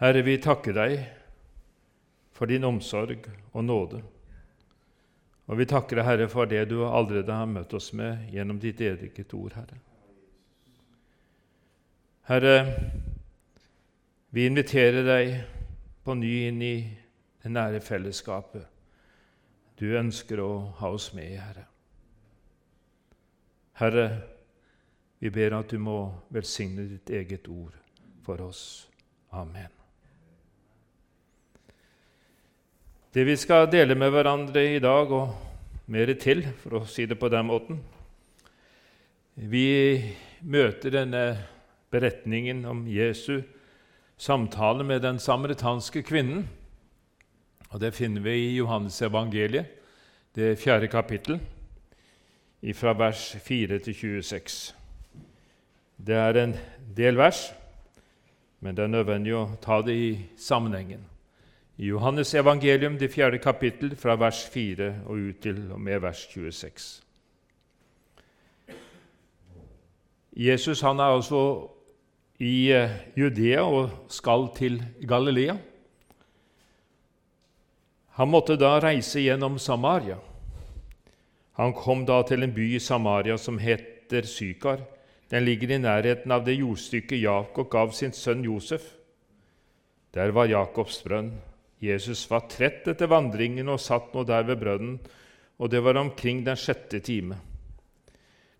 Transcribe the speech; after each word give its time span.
Herre, 0.00 0.22
vi 0.22 0.36
takker 0.42 0.76
deg 0.76 0.98
for 2.36 2.50
din 2.50 2.66
omsorg 2.68 3.24
og 3.52 3.64
nåde. 3.64 4.02
Og 5.46 5.60
vi 5.60 5.66
takker 5.70 6.00
deg, 6.00 6.08
Herre, 6.08 6.28
for 6.28 6.48
det 6.50 6.66
du 6.68 6.82
allerede 6.84 7.32
har 7.32 7.48
møtt 7.48 7.72
oss 7.78 7.92
med 7.96 8.28
gjennom 8.34 8.60
ditt 8.60 8.82
eget 8.84 9.34
ord, 9.34 9.56
Herre. 9.56 9.80
Herre, 12.26 12.56
vi 14.34 14.46
inviterer 14.50 15.06
deg 15.06 15.36
på 16.04 16.16
ny 16.18 16.32
inn 16.48 16.62
i 16.62 16.76
det 17.42 17.52
nære 17.54 17.80
fellesskapet 17.80 18.66
du 19.76 19.92
ønsker 19.98 20.40
å 20.40 20.50
ha 20.80 20.90
oss 20.92 21.10
med 21.16 21.30
i, 21.30 21.38
Herre. 21.40 21.66
Herre, 23.76 24.06
vi 25.20 25.32
ber 25.32 25.58
at 25.58 25.72
du 25.72 25.80
må 25.80 25.98
velsigne 26.32 26.88
ditt 26.88 27.12
eget 27.12 27.48
ord 27.52 27.76
for 28.24 28.40
oss. 28.48 28.62
Amen. 29.36 29.85
Det 33.16 33.24
vi 33.24 33.32
skal 33.40 33.64
dele 33.72 33.94
med 33.96 34.10
hverandre 34.12 34.60
i 34.74 34.78
dag, 34.78 35.08
og 35.08 35.30
mer 35.88 36.10
til, 36.20 36.42
for 36.60 36.74
å 36.76 36.80
si 36.84 37.06
det 37.08 37.16
på 37.16 37.30
den 37.32 37.46
måten 37.48 37.78
Vi 39.40 40.02
møter 40.44 40.92
denne 40.92 41.22
beretningen 41.88 42.60
om 42.68 42.82
Jesu 42.84 43.40
samtale 44.20 44.84
med 44.84 45.00
den 45.00 45.16
samaritanske 45.16 46.04
kvinnen. 46.04 46.44
Og 47.70 47.80
Det 47.80 47.94
finner 47.94 48.20
vi 48.20 48.36
i 48.50 48.54
Johannes 48.58 49.00
evangeliet, 49.00 49.64
det 50.36 50.58
fjerde 50.60 50.92
kapittel, 50.92 51.40
fra 52.74 52.92
vers 52.92 53.32
4 53.40 53.78
til 53.78 53.94
26. 53.94 54.74
Det 55.96 56.20
er 56.20 56.44
en 56.44 56.56
del 56.96 57.16
vers, 57.16 57.46
men 58.60 58.76
det 58.76 58.84
er 58.84 58.96
nødvendig 58.98 59.38
å 59.40 59.46
ta 59.56 59.80
det 59.80 59.96
i 59.96 60.16
sammenhengen. 60.36 61.15
Johannes 61.78 62.34
evangelium, 62.34 62.98
det 62.98 63.12
fjerde 63.12 63.38
kapittel, 63.38 63.96
fra 63.96 64.16
vers 64.16 64.46
4 64.48 64.94
og 65.06 65.16
ut 65.28 65.40
til 65.42 65.72
og 65.72 65.80
med 65.80 66.00
vers 66.00 66.26
26. 66.32 67.02
Jesus 70.36 70.80
han 70.80 70.98
er 71.00 71.16
altså 71.16 71.40
i 72.40 72.72
eh, 72.72 72.90
Judea 73.16 73.60
og 73.64 73.90
skal 74.08 74.48
til 74.56 74.82
Galilea. 75.08 75.56
Han 78.16 78.28
måtte 78.28 78.56
da 78.56 78.78
reise 78.80 79.20
gjennom 79.20 79.58
Samaria. 79.58 80.16
Han 81.56 81.72
kom 81.76 82.04
da 82.08 82.22
til 82.28 82.44
en 82.44 82.52
by 82.52 82.68
i 82.76 82.80
Samaria 82.80 83.36
som 83.36 83.58
heter 83.58 84.24
Sykar. 84.28 84.80
Den 85.30 85.44
ligger 85.44 85.74
i 85.74 85.78
nærheten 85.80 86.32
av 86.32 86.44
det 86.44 86.56
jordstykket 86.56 87.20
Jakob 87.20 87.68
gav 87.72 87.92
sin 87.92 88.12
sønn 88.12 88.44
Josef. 88.44 88.82
Der 90.14 90.32
var 90.32 90.48
Jakobs 90.48 91.02
brønn. 91.04 91.32
Jesus 91.82 92.24
var 92.30 92.46
trett 92.48 92.86
etter 92.88 93.10
vandringen 93.10 93.68
og 93.68 93.80
satt 93.82 94.14
nå 94.14 94.24
der 94.24 94.46
ved 94.48 94.60
brønnen, 94.60 94.98
og 95.58 95.70
det 95.72 95.82
var 95.84 95.98
omkring 96.00 96.42
den 96.44 96.56
sjette 96.56 97.00
time. 97.00 97.36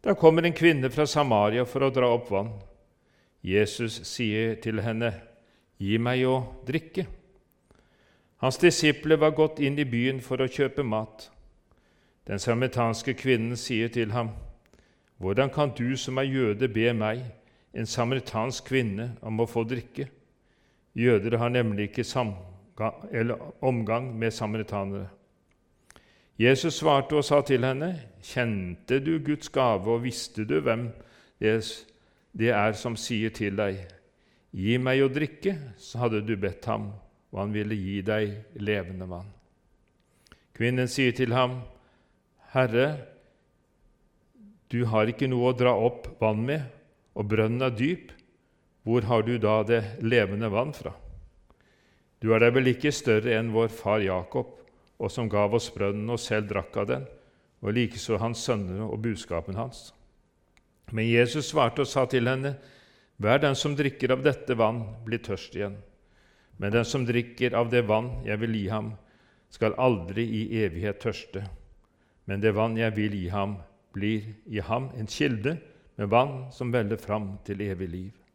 Da 0.05 0.15
kommer 0.15 0.45
en 0.45 0.57
kvinne 0.57 0.91
fra 0.93 1.07
Samaria 1.07 1.65
for 1.67 1.87
å 1.87 1.93
dra 1.93 2.09
opp 2.15 2.31
vann. 2.31 2.53
Jesus 3.43 4.01
sier 4.07 4.57
til 4.63 4.81
henne, 4.81 5.13
'Gi 5.79 5.99
meg 5.99 6.25
å 6.27 6.37
drikke.' 6.67 7.07
Hans 8.37 8.59
disipler 8.59 9.17
var 9.17 9.31
gått 9.31 9.61
inn 9.61 9.79
i 9.79 9.85
byen 9.85 10.21
for 10.21 10.41
å 10.41 10.49
kjøpe 10.49 10.85
mat. 10.85 11.31
Den 12.27 12.39
samaritanske 12.39 13.15
kvinnen 13.15 13.57
sier 13.57 13.89
til 13.89 14.13
ham, 14.13 14.31
hvordan 15.19 15.51
kan 15.51 15.71
du 15.71 15.97
som 15.97 16.19
er 16.19 16.29
jøde, 16.29 16.69
be 16.69 16.93
meg, 16.93 17.23
en 17.73 17.87
samaritansk 17.87 18.69
kvinne, 18.69 19.17
om 19.23 19.41
å 19.41 19.47
få 19.49 19.65
drikke? 19.65 20.09
Jøder 20.95 21.39
har 21.39 21.49
nemlig 21.49 21.91
ikke 21.91 22.05
omgang 23.61 24.11
med 24.19 24.35
samaritanere. 24.35 25.09
Jesus 26.37 26.83
svarte 26.83 27.17
og 27.17 27.25
sa 27.25 27.41
til 27.47 27.65
henne, 27.65 27.95
Kjente 28.21 28.99
du 29.01 29.17
Guds 29.25 29.49
gave, 29.49 29.89
og 29.89 30.05
visste 30.05 30.45
du 30.45 30.59
hvem 30.61 30.91
det 31.41 32.51
er 32.53 32.77
som 32.77 32.97
sier 32.97 33.33
til 33.33 33.57
deg, 33.57 33.81
Gi 34.57 34.79
meg 34.81 35.03
å 35.05 35.11
drikke, 35.13 35.53
så 35.77 36.07
hadde 36.07 36.23
du 36.25 36.33
bedt 36.41 36.65
ham, 36.71 36.89
og 37.33 37.41
han 37.43 37.53
ville 37.53 37.77
gi 37.77 37.99
deg 38.05 38.57
levende 38.57 39.09
vann. 39.11 39.29
Kvinnen 40.57 40.89
sier 40.89 41.13
til 41.13 41.35
ham, 41.37 41.59
Herre, 42.55 42.87
du 44.73 44.87
har 44.89 45.13
ikke 45.13 45.29
noe 45.29 45.51
å 45.51 45.57
dra 45.57 45.75
opp 45.77 46.09
vann 46.23 46.41
med, 46.49 46.65
og 47.13 47.29
brønnen 47.29 47.67
er 47.69 47.77
dyp. 47.77 48.15
Hvor 48.87 49.05
har 49.11 49.27
du 49.27 49.35
da 49.43 49.59
det 49.67 49.83
levende 50.01 50.49
vann 50.53 50.73
fra? 50.73 50.95
Du 52.27 52.33
er 52.35 52.43
da 52.43 52.49
vel 52.51 52.73
ikke 52.73 52.91
større 52.91 53.37
enn 53.39 53.53
vår 53.55 53.69
far 53.71 54.01
Jakob, 54.03 54.49
og 54.99 55.11
som 55.15 55.29
gav 55.31 55.53
oss 55.55 55.69
brønnen 55.71 56.11
og 56.11 56.19
selv 56.19 56.49
drakk 56.51 56.75
av 56.83 56.89
den, 56.89 57.05
og 57.63 57.77
likeså 57.77 58.19
hans 58.19 58.43
sønner 58.43 58.81
og 58.83 58.99
buskapen 59.05 59.55
hans. 59.55 59.93
Men 60.91 61.07
Jesus 61.07 61.53
svarte 61.53 61.85
og 61.85 61.91
sa 61.91 62.03
til 62.11 62.27
henne, 62.27 62.57
Hver 63.23 63.39
den 63.45 63.55
som 63.55 63.77
drikker 63.79 64.11
av 64.17 64.27
dette 64.27 64.59
vann, 64.59 64.83
blir 65.07 65.23
tørst 65.23 65.55
igjen. 65.55 65.79
Men 66.59 66.75
den 66.75 66.85
som 66.85 67.07
drikker 67.07 67.55
av 67.55 67.71
det 67.71 67.87
vann 67.87 68.11
jeg 68.27 68.43
vil 68.43 68.59
gi 68.59 68.67
ham, 68.75 68.91
skal 69.49 69.79
aldri 69.79 70.27
i 70.27 70.43
evighet 70.65 70.99
tørste. 71.07 71.47
Men 72.27 72.43
det 72.43 72.57
vann 72.59 72.75
jeg 72.77 72.91
vil 72.99 73.15
gi 73.15 73.29
ham, 73.31 73.61
blir 73.95 74.27
i 74.51 74.59
ham 74.67 74.91
en 74.99 75.07
kilde 75.07 75.61
med 75.97 76.11
vann 76.11 76.51
som 76.53 76.75
veller 76.75 76.99
fram 76.99 77.37
til 77.47 77.63
evig 77.71 77.89
liv. 77.95 78.26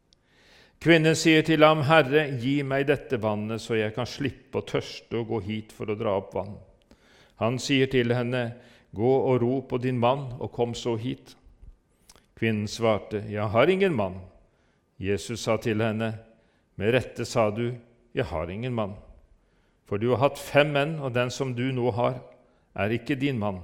Kvinnen 0.81 1.13
sier 1.13 1.43
til 1.45 1.61
ham, 1.61 1.83
'Herre, 1.85 2.23
gi 2.41 2.63
meg 2.65 2.87
dette 2.89 3.19
vannet, 3.21 3.61
så 3.61 3.75
jeg 3.77 3.93
kan 3.93 4.07
slippe 4.09 4.57
å 4.57 4.65
tørste 4.65 5.19
og 5.19 5.27
gå 5.27 5.39
hit 5.45 5.73
for 5.77 5.91
å 5.91 5.95
dra 5.95 6.15
opp 6.17 6.33
vann.' 6.33 6.57
Han 7.37 7.59
sier 7.59 7.85
til 7.85 8.13
henne, 8.13 8.55
'Gå 8.89 9.11
og 9.29 9.41
ro 9.41 9.61
på 9.61 9.77
din 9.77 9.99
mann, 9.99 10.33
og 10.39 10.51
kom 10.51 10.73
så 10.73 10.95
hit.' 10.97 11.35
Kvinnen 12.35 12.67
svarte, 12.67 13.21
'Jeg 13.29 13.49
har 13.49 13.69
ingen 13.69 13.93
mann.' 13.93 14.21
Jesus 14.97 15.39
sa 15.41 15.57
til 15.57 15.81
henne, 15.81 16.17
'Med 16.77 16.93
rette 16.93 17.25
sa 17.25 17.51
du, 17.51 17.75
'Jeg 18.15 18.25
har 18.25 18.49
ingen 18.49 18.73
mann.' 18.73 18.97
For 19.85 19.97
du 19.97 20.09
har 20.09 20.17
hatt 20.17 20.37
fem 20.39 20.73
menn, 20.73 20.99
og 20.99 21.13
den 21.13 21.29
som 21.29 21.53
du 21.53 21.71
nå 21.71 21.91
har, 21.91 22.21
er 22.75 22.89
ikke 22.89 23.15
din 23.15 23.37
mann.' 23.37 23.61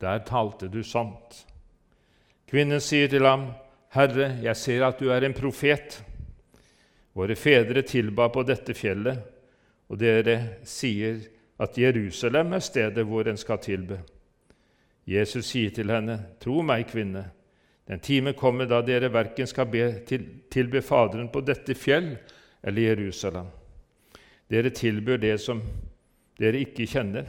Der 0.00 0.18
talte 0.18 0.68
du 0.68 0.82
sant. 0.82 1.46
Kvinnen 2.46 2.80
sier 2.80 3.08
til 3.08 3.26
ham, 3.26 3.50
Herre, 3.90 4.38
jeg 4.42 4.56
ser 4.56 4.86
at 4.86 5.00
du 5.00 5.10
er 5.10 5.24
en 5.24 5.34
profet. 5.34 6.04
Våre 7.18 7.34
fedre 7.34 7.82
tilba 7.82 8.28
på 8.30 8.44
dette 8.46 8.76
fjellet, 8.78 9.18
og 9.90 9.98
dere 9.98 10.62
sier 10.68 11.18
at 11.58 11.78
Jerusalem 11.80 12.52
er 12.54 12.62
stedet 12.62 13.02
hvor 13.08 13.26
en 13.26 13.40
skal 13.40 13.58
tilbe. 13.64 13.98
Jesus 15.08 15.48
sier 15.50 15.72
til 15.74 15.90
henne, 15.90 16.18
Tro 16.38 16.60
meg, 16.62 16.86
kvinne, 16.92 17.24
den 17.88 18.00
time 18.04 18.34
kommer 18.36 18.68
da 18.68 18.82
dere 18.84 19.08
verken 19.08 19.48
skal 19.48 19.66
be 19.72 19.86
til, 20.06 20.26
tilbe 20.52 20.82
Faderen 20.84 21.30
på 21.32 21.40
dette 21.40 21.74
fjell 21.74 22.12
eller 22.62 22.82
Jerusalem. 22.82 23.48
Dere 24.48 24.70
tilbyr 24.70 25.18
det 25.22 25.38
som 25.40 25.62
dere 26.38 26.60
ikke 26.60 26.86
kjenner. 26.86 27.24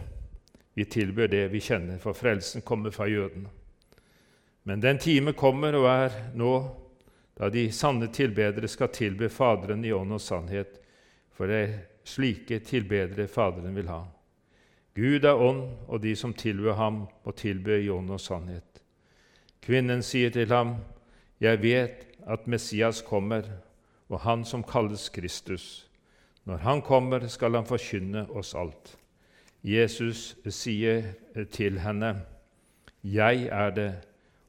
Vi 0.76 0.86
tilbyr 0.86 1.32
det 1.32 1.46
vi 1.54 1.62
kjenner, 1.64 1.98
for 2.04 2.14
frelsen 2.14 2.62
kommer 2.62 2.92
fra 2.92 3.08
jødene. 3.08 3.48
Men 4.68 4.84
den 4.84 5.00
time 5.00 5.34
kommer 5.34 5.80
og 5.80 5.88
er 5.90 6.20
nå 6.38 6.54
da 7.40 7.50
de 7.50 7.70
sanne 7.72 8.10
tilbedere 8.12 8.68
skal 8.68 8.92
tilbe 8.92 9.30
Faderen 9.32 9.86
i 9.86 9.94
ånd 9.96 10.12
og 10.12 10.22
sannhet, 10.22 10.76
for 11.32 11.48
det 11.48 11.60
er 11.64 11.76
slike 12.04 12.60
tilbedere 12.68 13.30
Faderen 13.32 13.78
vil 13.80 13.88
ha. 13.88 14.02
Gud 15.00 15.24
er 15.24 15.40
ånd, 15.40 15.64
og 15.88 16.02
de 16.04 16.16
som 16.20 16.34
tilber 16.36 16.76
ham, 16.76 17.06
må 17.24 17.32
tilbe 17.32 17.78
i 17.80 17.88
ånd 17.90 18.12
og 18.12 18.20
sannhet. 18.20 18.82
Kvinnen 19.64 20.04
sier 20.04 20.34
til 20.36 20.52
ham, 20.52 20.76
Jeg 21.40 21.62
vet 21.62 22.08
at 22.28 22.48
Messias 22.48 23.02
kommer, 23.02 23.46
og 24.10 24.20
han 24.20 24.44
som 24.44 24.64
kalles 24.64 25.10
Kristus. 25.10 25.88
Når 26.44 26.58
han 26.58 26.81
kommer, 26.81 27.28
skal 27.28 27.56
han 27.56 27.66
forkynne 27.66 28.25
oss 28.36 28.56
alt. 28.56 28.98
Jesus 29.63 30.36
sier 30.50 31.13
til 31.52 31.80
henne, 31.80 32.25
'Jeg 33.04 33.48
er 33.48 33.69
det, 33.69 33.94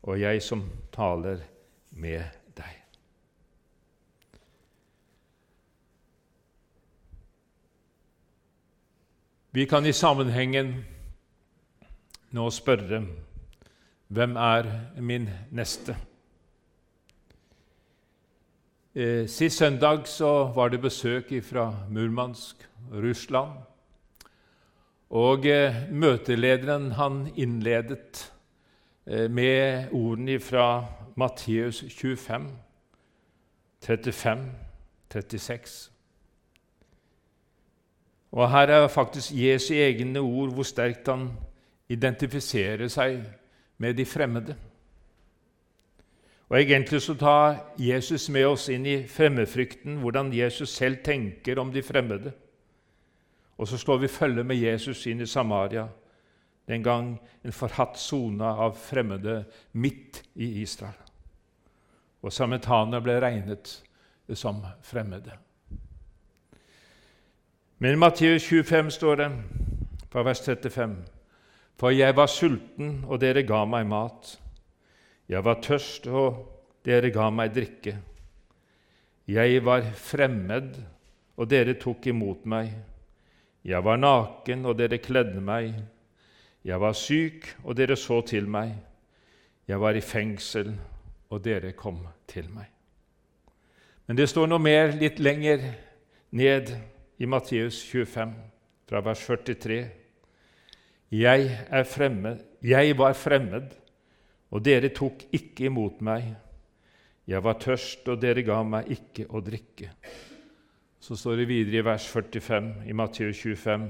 og 0.03 0.21
jeg 0.21 0.43
som 0.43 0.71
taler 0.93 1.39
med 1.93 2.19
deg'. 2.19 2.40
Vi 9.53 9.65
kan 9.67 9.87
i 9.87 9.91
sammenhengen 9.93 10.69
nå 12.31 12.45
spørre 12.55 13.01
hvem 14.07 14.37
er 14.39 14.69
min 15.03 15.27
neste? 15.51 15.97
Eh, 18.95 19.27
sist 19.27 19.59
søndag 19.59 20.07
var 20.55 20.69
det 20.69 20.81
besøk 20.81 21.35
fra 21.43 21.75
Murmansk, 21.91 22.63
Russland. 22.93 23.59
Og 25.11 25.47
eh, 25.47 25.75
møtelederen 25.91 26.93
han 26.93 27.33
innledet 27.37 28.33
eh, 29.07 29.31
med 29.31 29.91
ordene 29.91 30.39
fra 30.41 30.85
Matteus 31.17 31.85
25, 31.89 32.51
35, 33.83 34.51
36. 35.11 35.91
Og 38.33 38.51
her 38.51 38.71
er 38.71 38.89
faktisk 38.89 39.33
Jesu 39.35 39.75
egne 39.75 40.21
ord 40.21 40.53
hvor 40.55 40.67
sterkt 40.67 41.09
han 41.11 41.31
identifiserer 41.91 42.89
seg 42.89 43.25
med 43.83 43.97
de 43.99 44.07
fremmede. 44.07 44.55
Og 46.51 46.59
Egentlig 46.59 47.03
så 47.03 47.15
tar 47.15 47.59
Jesus 47.79 48.29
med 48.29 48.47
oss 48.47 48.69
inn 48.69 48.87
i 48.87 49.03
fremmedfrykten, 49.07 50.01
hvordan 50.03 50.33
Jesus 50.35 50.71
selv 50.75 51.03
tenker 51.05 51.59
om 51.59 51.71
de 51.73 51.83
fremmede. 51.83 52.33
Og 53.59 53.69
så 53.69 53.79
slår 53.79 53.99
vi 54.03 54.09
følge 54.09 54.45
med 54.45 54.57
Jesus 54.57 55.07
inn 55.07 55.21
i 55.21 55.27
Samaria, 55.27 55.87
den 56.69 56.83
gang 56.83 57.13
en 57.45 57.55
forhatt 57.55 57.99
sone 57.99 58.47
av 58.47 58.75
fremmede 58.79 59.45
midt 59.73 60.23
i 60.35 60.63
Israel. 60.63 60.99
Og 62.23 62.33
samaritanerne 62.33 63.01
ble 63.03 63.21
regnet 63.23 63.77
som 64.35 64.63
fremmede. 64.83 65.39
Men 67.83 67.93
i 67.93 67.97
Matteus 67.97 68.45
25 68.45 68.91
står 68.91 69.17
det, 69.17 69.31
fra 70.13 70.23
vers 70.23 70.41
35.: 70.45 70.97
For 71.81 71.91
jeg 71.91 72.13
var 72.17 72.27
sulten, 72.29 73.07
og 73.09 73.23
dere 73.23 73.41
ga 73.49 73.63
meg 73.65 73.87
mat. 73.89 74.35
Jeg 75.29 75.41
var 75.45 75.63
tørst, 75.65 76.07
og 76.07 76.43
dere 76.85 77.09
ga 77.11 77.31
meg 77.33 77.55
drikke. 77.57 77.95
Jeg 79.29 79.65
var 79.65 79.89
fremmed, 79.97 80.77
og 81.37 81.49
dere 81.49 81.79
tok 81.81 82.11
imot 82.13 82.45
meg. 82.45 82.77
Jeg 83.65 83.85
var 83.85 83.97
naken, 83.97 84.67
og 84.67 84.77
dere 84.77 85.01
kledde 85.01 85.41
meg. 85.41 85.73
Jeg 86.65 86.81
var 86.81 86.93
syk, 86.93 87.49
og 87.65 87.81
dere 87.81 87.97
så 87.97 88.21
til 88.21 88.49
meg. 88.49 88.77
Jeg 89.69 89.81
var 89.81 89.97
i 89.97 90.05
fengsel, 90.05 90.75
og 91.31 91.45
dere 91.45 91.73
kom 91.73 92.05
til 92.29 92.53
meg. 92.53 92.69
Men 94.07 94.21
det 94.21 94.29
står 94.29 94.53
noe 94.53 94.61
mer 94.61 94.93
litt 95.01 95.17
lenger 95.19 95.71
ned 96.31 96.77
i 97.21 97.27
Matteus 97.29 97.83
25, 97.85 98.33
fra 98.89 99.01
vers 99.05 99.21
43. 99.27 99.81
Jeg, 101.13 101.51
er 101.69 101.85
fremmed, 101.85 102.41
jeg 102.65 102.97
var 102.97 103.13
fremmed, 103.13 103.75
og 104.51 104.65
dere 104.65 104.89
tok 104.95 105.27
ikke 105.37 105.69
imot 105.69 106.01
meg. 106.07 106.31
Jeg 107.29 107.45
var 107.45 107.61
tørst, 107.61 108.09
og 108.09 108.23
dere 108.23 108.45
ga 108.47 108.63
meg 108.65 108.89
ikke 108.97 109.29
å 109.29 109.45
drikke. 109.45 109.93
Så 111.01 111.17
står 111.17 111.43
det 111.43 111.49
videre 111.51 111.83
i 111.83 111.85
vers 111.85 112.09
45 112.09 112.73
i 112.89 112.97
Matteus 112.97 113.45
25.: 113.45 113.87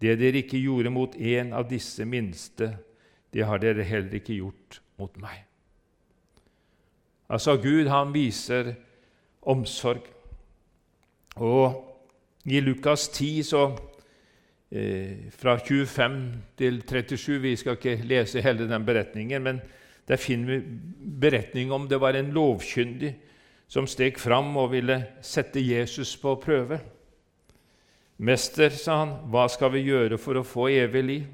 Det 0.00 0.16
dere 0.18 0.40
ikke 0.40 0.64
gjorde 0.64 0.90
mot 0.90 1.14
en 1.16 1.52
av 1.52 1.68
disse 1.68 2.04
minste, 2.04 2.72
det 3.32 3.44
har 3.44 3.60
dere 3.60 3.84
heller 3.84 4.16
ikke 4.16 4.40
gjort 4.40 4.80
mot 4.96 5.16
meg. 5.20 5.44
Altså, 7.28 7.56
Gud 7.60 7.88
han 7.92 8.12
viser 8.14 8.74
omsorg. 9.42 10.06
Og 11.36 11.93
i 12.44 12.60
Lukas 12.60 13.08
10, 13.08 13.42
så, 13.42 13.78
eh, 14.70 15.30
fra 15.30 15.56
25 15.58 16.42
til 16.58 16.82
37 16.82 17.40
Vi 17.40 17.56
skal 17.56 17.72
ikke 17.72 18.02
lese 18.04 18.42
hele 18.42 18.68
den 18.68 18.84
beretningen, 18.84 19.42
men 19.42 19.60
der 20.08 20.16
finner 20.16 20.46
vi 20.46 20.62
beretning 21.20 21.72
om 21.72 21.88
det 21.88 22.00
var 22.00 22.12
en 22.12 22.32
lovkyndig 22.32 23.14
som 23.68 23.86
steg 23.86 24.18
fram 24.18 24.56
og 24.56 24.72
ville 24.72 25.06
sette 25.22 25.60
Jesus 25.60 26.16
på 26.16 26.34
prøve. 26.34 26.80
'Mester', 28.18 28.70
sa 28.70 28.96
han, 29.04 29.08
'hva 29.30 29.48
skal 29.48 29.72
vi 29.72 29.88
gjøre 29.88 30.18
for 30.18 30.34
å 30.34 30.46
få 30.46 30.68
evig 30.68 31.04
liv?' 31.04 31.26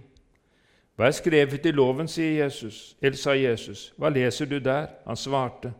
'Hva 0.96 1.06
er 1.06 1.10
skrevet 1.10 1.66
i 1.66 1.72
loven', 1.72 2.08
sier 2.08 2.44
Jesus. 2.44 2.96
Eller 3.02 3.16
sa 3.16 3.30
Jesus. 3.32 3.92
'Hva 3.98 4.08
leser 4.08 4.46
du 4.46 4.58
der?' 4.58 4.88
Han 5.06 5.16
svarte, 5.16 5.72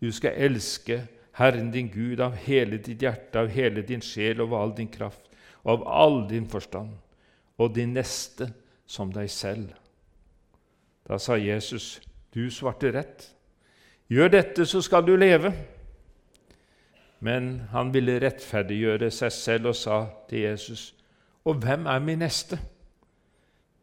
'Du 0.00 0.12
skal 0.12 0.32
elske 0.36 1.08
Herren 1.38 1.70
din 1.70 1.88
Gud 1.92 2.20
av 2.20 2.34
hele 2.34 2.80
ditt 2.82 3.02
hjerte, 3.02 3.38
av 3.38 3.52
hele 3.54 3.84
din 3.86 4.02
sjel, 4.02 4.40
og 4.42 4.52
av 4.52 4.62
all 4.62 4.72
din 4.74 4.90
kraft, 4.90 5.28
og 5.62 5.70
av 5.76 5.84
all 6.02 6.16
din 6.30 6.48
forstand, 6.50 6.96
og 7.58 7.74
din 7.76 7.94
neste 7.94 8.50
som 8.86 9.12
deg 9.14 9.30
selv. 9.30 9.70
Da 11.06 11.18
sa 11.22 11.36
Jesus, 11.38 12.00
du 12.34 12.48
svarte 12.50 12.90
rett. 12.92 13.28
Gjør 14.10 14.32
dette, 14.34 14.66
så 14.66 14.82
skal 14.82 15.06
du 15.06 15.14
leve. 15.16 15.52
Men 17.20 17.68
han 17.70 17.94
ville 17.94 18.18
rettferdiggjøre 18.22 19.10
seg 19.14 19.32
selv 19.34 19.72
og 19.72 19.78
sa 19.78 20.02
til 20.28 20.44
Jesus, 20.46 20.92
og 21.46 21.62
hvem 21.62 21.86
er 21.86 22.02
min 22.02 22.20
neste? 22.22 22.58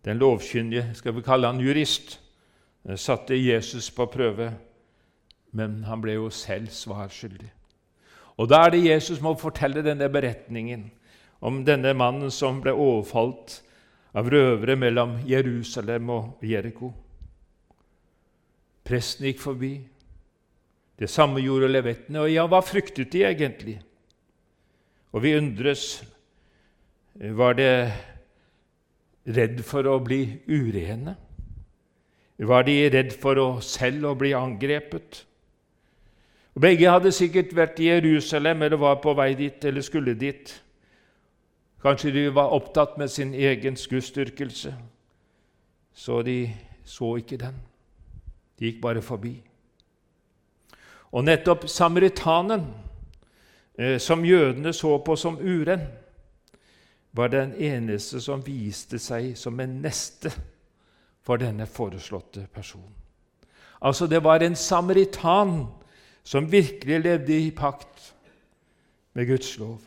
Den 0.05 0.19
lovkyndige, 0.21 0.91
skal 0.93 1.15
vi 1.15 1.23
kalle 1.25 1.49
han 1.49 1.59
jurist, 1.63 2.19
satte 2.95 3.35
Jesus 3.35 3.89
på 3.91 4.05
prøve 4.11 4.51
men 5.55 5.83
han 5.87 6.01
ble 6.03 6.17
jo 6.17 6.29
selv 6.33 6.71
svarskyldig. 6.73 7.51
Og 8.35 8.49
Da 8.51 8.65
er 8.65 8.73
det 8.75 8.83
Jesus 8.83 9.21
må 9.23 9.35
fortelle 9.39 9.83
denne 9.85 10.09
beretningen 10.11 10.89
om 11.39 11.63
denne 11.65 11.93
mannen 11.95 12.31
som 12.31 12.59
ble 12.63 12.73
overfalt 12.73 13.61
av 14.15 14.27
røvere 14.31 14.75
mellom 14.79 15.17
Jerusalem 15.27 16.09
og 16.11 16.43
Jeriko. 16.43 16.91
Presten 18.85 19.27
gikk 19.29 19.41
forbi. 19.43 19.73
Det 20.95 21.09
samme 21.11 21.41
gjorde 21.43 21.71
levettene. 21.71 22.21
Og 22.23 22.31
ja, 22.31 22.45
hva 22.47 22.61
fryktet 22.63 23.11
de 23.11 23.23
egentlig? 23.27 23.79
Og 25.11 25.23
vi 25.23 25.37
undres 25.37 26.03
Var 27.15 27.53
de 27.55 27.69
redd 29.31 29.61
for 29.63 29.87
å 29.87 30.01
bli 30.03 30.41
urene? 30.51 31.13
Var 32.35 32.65
de 32.67 32.73
redd 32.91 33.13
for 33.15 33.39
å 33.39 33.45
selv 33.63 34.09
å 34.09 34.17
bli 34.19 34.33
angrepet? 34.35 35.21
Og 36.55 36.61
Begge 36.61 36.91
hadde 36.91 37.11
sikkert 37.11 37.55
vært 37.55 37.79
i 37.83 37.89
Jerusalem 37.89 38.61
eller 38.63 38.79
var 38.79 39.01
på 39.03 39.13
vei 39.13 39.33
dit 39.35 39.65
eller 39.65 39.83
skulle 39.83 40.13
dit. 40.15 40.53
Kanskje 41.83 42.13
de 42.15 42.23
var 42.33 42.55
opptatt 42.55 42.95
med 42.97 43.11
sin 43.11 43.33
egen 43.33 43.75
skuddstyrkelse, 43.77 44.71
så 45.93 46.21
de 46.21 46.53
så 46.85 47.15
ikke 47.19 47.37
den. 47.37 47.59
De 48.59 48.65
gikk 48.65 48.81
bare 48.81 49.01
forbi. 49.01 49.35
Og 51.11 51.23
nettopp 51.23 51.67
samaritanen, 51.69 52.65
eh, 53.77 53.99
som 53.99 54.25
jødene 54.25 54.73
så 54.73 54.97
på 54.97 55.15
som 55.15 55.37
uren, 55.37 55.81
var 57.11 57.27
den 57.27 57.53
eneste 57.53 58.21
som 58.21 58.41
viste 58.45 58.99
seg 58.99 59.37
som 59.37 59.59
en 59.59 59.81
neste 59.81 60.31
for 61.21 61.37
denne 61.37 61.65
foreslåtte 61.65 62.47
personen. 62.53 62.95
Altså, 63.81 64.07
det 64.07 64.23
var 64.23 64.39
en 64.39 64.55
samaritan 64.55 65.67
som 66.25 66.51
virkelig 66.51 66.99
levde 66.99 67.37
i 67.37 67.51
pakt 67.51 68.15
med 69.13 69.27
Guds 69.27 69.57
lov. 69.57 69.81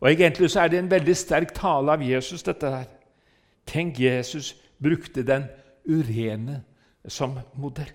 Og 0.00 0.12
Egentlig 0.12 0.50
så 0.50 0.60
er 0.60 0.68
det 0.68 0.78
en 0.78 0.90
veldig 0.90 1.16
sterk 1.16 1.54
tale 1.54 1.92
av 1.92 2.02
Jesus, 2.02 2.42
dette 2.42 2.70
her. 2.70 2.88
Tenk, 3.66 4.00
Jesus 4.00 4.56
brukte 4.82 5.22
den 5.22 5.44
urene 5.86 6.62
som 7.06 7.38
modell. 7.54 7.92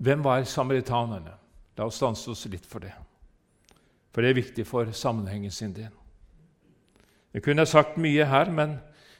Hvem 0.00 0.24
var 0.24 0.44
samaritanerne? 0.44 1.32
La 1.76 1.84
oss 1.84 1.96
stanse 2.00 2.30
oss 2.30 2.46
litt 2.48 2.66
for 2.66 2.80
det. 2.80 2.92
For 4.12 4.24
det 4.24 4.30
er 4.30 4.40
viktig 4.40 4.66
for 4.66 4.92
sammenhengen 4.96 5.52
sin 5.52 5.72
del. 5.76 5.99
Jeg 7.34 7.42
kunne 7.42 7.66
sagt 7.66 7.98
mye 7.98 8.24
her, 8.26 8.50
men 8.50 8.78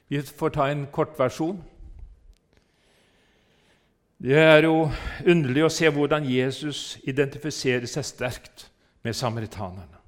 vi 0.09 0.21
får 0.23 0.49
ta 0.57 0.67
en 0.71 0.87
kortversjon. 0.93 1.61
Det 4.21 4.37
er 4.37 4.67
jo 4.67 4.91
underlig 5.27 5.63
å 5.65 5.73
se 5.73 5.89
hvordan 5.89 6.27
Jesus 6.29 6.99
identifiserer 7.09 7.87
seg 7.89 8.05
sterkt 8.05 8.67
med 9.07 9.17
samaritanerne. 9.17 10.01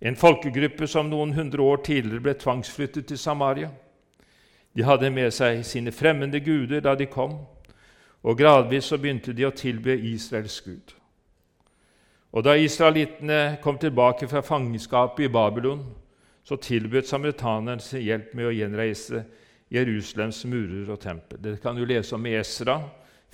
En 0.00 0.16
folkegruppe 0.16 0.88
som 0.88 1.08
noen 1.08 1.32
hundre 1.36 1.62
år 1.62 1.84
tidligere 1.84 2.24
ble 2.24 2.34
tvangsflyttet 2.40 3.06
til 3.08 3.18
Samaria. 3.18 3.70
De 4.76 4.84
hadde 4.84 5.12
med 5.12 5.32
seg 5.32 5.62
sine 5.64 5.92
fremmede 5.92 6.40
guder 6.40 6.82
da 6.84 6.96
de 6.96 7.06
kom, 7.06 7.38
og 8.26 8.38
gradvis 8.38 8.90
så 8.90 8.98
begynte 8.98 9.32
de 9.32 9.46
å 9.46 9.54
tilbe 9.54 9.94
Israels 9.94 10.58
gud. 10.60 10.96
Og 12.32 12.44
Da 12.44 12.56
israelittene 12.56 13.58
kom 13.62 13.78
tilbake 13.78 14.28
fra 14.28 14.40
fangenskapet 14.40 15.24
i 15.24 15.32
Babylon, 15.32 15.84
så 16.46 16.56
tilbød 16.56 17.02
samaritaneren 17.02 17.80
sin 17.82 18.04
hjelp 18.06 18.34
med 18.38 18.46
å 18.46 18.54
gjenreise 18.54 19.24
Jerusalems 19.74 20.44
murer 20.46 20.92
og 20.94 21.00
tempel. 21.02 21.40
Det 21.42 21.56
kan 21.62 21.74
du 21.74 21.82
lese 21.82 22.14
om 22.14 22.26
i 22.26 22.36
Esra 22.38 22.78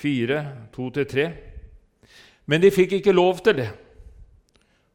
4, 0.00 0.38
2-3. 0.72 1.26
Men 2.48 2.62
de 2.62 2.70
fikk 2.72 2.96
ikke 2.96 3.12
lov 3.12 3.42
til 3.44 3.58
det. 3.60 3.68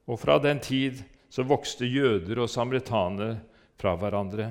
Og 0.10 0.18
fra 0.18 0.40
den 0.42 0.60
tid 0.64 1.04
så 1.30 1.46
vokste 1.46 1.86
jøder 1.86 2.42
og 2.42 2.50
samaritanere 2.50 3.38
fra 3.78 3.94
hverandre. 4.00 4.50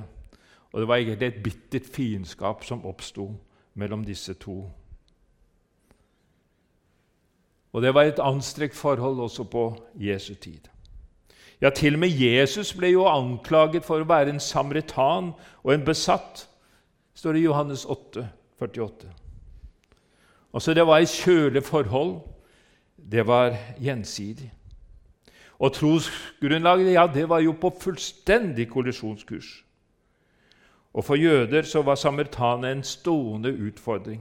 Og 0.70 0.80
det 0.80 0.88
var 0.88 1.02
egentlig 1.02 1.32
et 1.32 1.42
bittert 1.42 1.90
fiendskap 1.90 2.62
som 2.64 2.86
oppsto 2.86 3.32
mellom 3.74 4.04
disse 4.06 4.36
to. 4.38 4.60
Og 7.74 7.82
det 7.82 7.90
var 7.92 8.06
et 8.06 8.22
anstrengt 8.22 8.78
forhold 8.78 9.20
også 9.26 9.44
på 9.50 9.66
Jesu 9.98 10.34
tid. 10.34 10.70
Ja, 11.60 11.70
til 11.70 11.94
og 11.94 12.00
med 12.00 12.08
Jesus 12.08 12.74
ble 12.76 12.90
jo 12.92 13.06
anklaget 13.08 13.84
for 13.84 14.02
å 14.02 14.08
være 14.08 14.34
en 14.34 14.40
samaritan 14.40 15.32
og 15.64 15.72
en 15.72 15.84
besatt, 15.84 16.48
står 17.16 17.32
det 17.32 17.40
i 17.40 17.46
Johannes 17.46 17.84
8, 17.84 18.26
48. 18.60 19.08
Altså, 20.52 20.74
det 20.74 20.86
var 20.86 20.98
et 20.98 21.08
kjølig 21.08 21.62
forhold. 21.64 22.20
Det 22.96 23.26
var 23.26 23.56
gjensidig. 23.80 24.52
Og 25.58 25.72
trosgrunnlaget, 25.72 26.92
ja, 26.92 27.06
det 27.14 27.28
var 27.28 27.40
jo 27.40 27.52
på 27.60 27.72
fullstendig 27.80 28.68
kollisjonskurs. 28.68 29.64
Og 30.92 31.04
for 31.04 31.14
jøder 31.14 31.62
så 31.62 31.82
var 31.82 31.94
samaritanerne 31.94 32.72
en 32.72 32.82
stående 32.82 33.52
utfordring. 33.52 34.20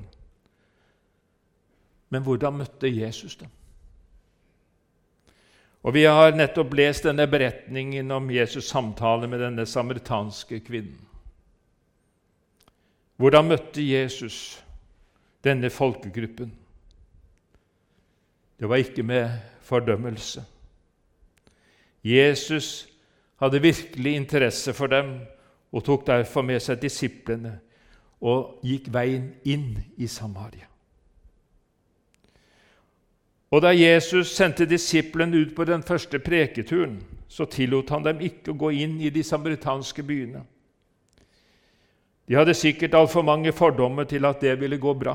Men 2.10 2.24
hvordan 2.24 2.54
møtte 2.54 2.96
Jesus 3.02 3.36
dem? 3.36 3.50
Og 5.86 5.94
Vi 5.94 6.04
har 6.10 6.34
nettopp 6.34 6.74
lest 6.74 7.06
denne 7.06 7.28
beretningen 7.30 8.10
om 8.12 8.32
Jesus' 8.34 8.72
samtale 8.72 9.28
med 9.30 9.40
denne 9.40 9.68
samaritanske 9.70 10.60
kvinnen. 10.66 10.98
Hvordan 13.22 13.48
møtte 13.48 13.86
Jesus 13.86 14.64
denne 15.46 15.70
folkegruppen? 15.70 16.50
Det 18.60 18.70
var 18.70 18.82
ikke 18.82 19.04
med 19.04 19.30
fordømmelse. 19.62 20.42
Jesus 22.04 22.88
hadde 23.40 23.62
virkelig 23.62 24.16
interesse 24.16 24.74
for 24.74 24.88
dem 24.88 25.20
og 25.72 25.84
tok 25.86 26.08
derfor 26.08 26.42
med 26.42 26.64
seg 26.66 26.82
disiplene 26.82 27.60
og 28.26 28.62
gikk 28.66 28.90
veien 28.94 29.36
inn 29.46 29.76
i 29.98 30.08
Samaria. 30.08 30.66
Og 33.56 33.62
Da 33.62 33.72
Jesus 33.72 34.34
sendte 34.36 34.66
disiplene 34.68 35.38
ut 35.46 35.54
på 35.56 35.64
den 35.64 35.84
første 35.84 36.20
preketuren, 36.20 36.98
så 37.28 37.46
tillot 37.46 37.90
han 37.90 38.04
dem 38.04 38.20
ikke 38.20 38.52
å 38.52 38.58
gå 38.60 38.72
inn 38.84 38.98
i 39.00 39.10
de 39.10 39.22
samaritanske 39.24 40.04
byene. 40.04 40.42
De 42.28 42.36
hadde 42.36 42.56
sikkert 42.58 42.98
altfor 43.00 43.24
mange 43.24 43.54
fordommer 43.56 44.04
til 44.04 44.28
at 44.28 44.42
det 44.44 44.58
ville 44.60 44.78
gå 44.82 44.92
bra. 45.00 45.14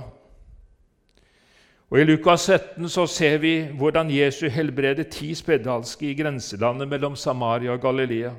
Og 1.90 2.00
I 2.00 2.06
Lukas 2.06 2.46
17 2.48 2.88
så 2.88 3.04
ser 3.06 3.42
vi 3.42 3.52
hvordan 3.76 4.12
Jesu 4.14 4.46
helbreder 4.48 5.10
ti 5.10 5.34
spedalske 5.34 6.06
i 6.08 6.14
grenselandet 6.14 6.88
mellom 6.88 7.16
Samaria 7.16 7.74
og 7.74 7.82
Galilea. 7.82 8.30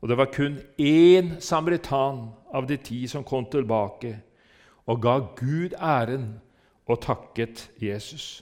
Og 0.00 0.08
det 0.08 0.18
var 0.20 0.30
kun 0.30 0.60
én 0.78 1.32
samaritan 1.40 2.28
av 2.54 2.68
de 2.68 2.76
ti 2.76 3.08
som 3.08 3.24
kom 3.24 3.48
tilbake 3.50 4.14
og 4.86 5.02
ga 5.02 5.18
Gud 5.18 5.74
æren 5.74 6.28
og 6.90 6.98
takket 7.04 7.68
Jesus. 7.80 8.40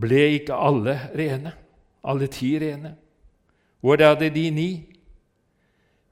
Ble 0.00 0.20
ikke 0.38 0.56
alle 0.56 0.96
rene, 1.16 1.52
alle 2.04 2.28
ti 2.32 2.54
rene? 2.58 2.94
Hvor 3.80 4.00
er 4.00 4.14
det 4.20 4.32
de 4.34 4.50
ni? 4.50 4.70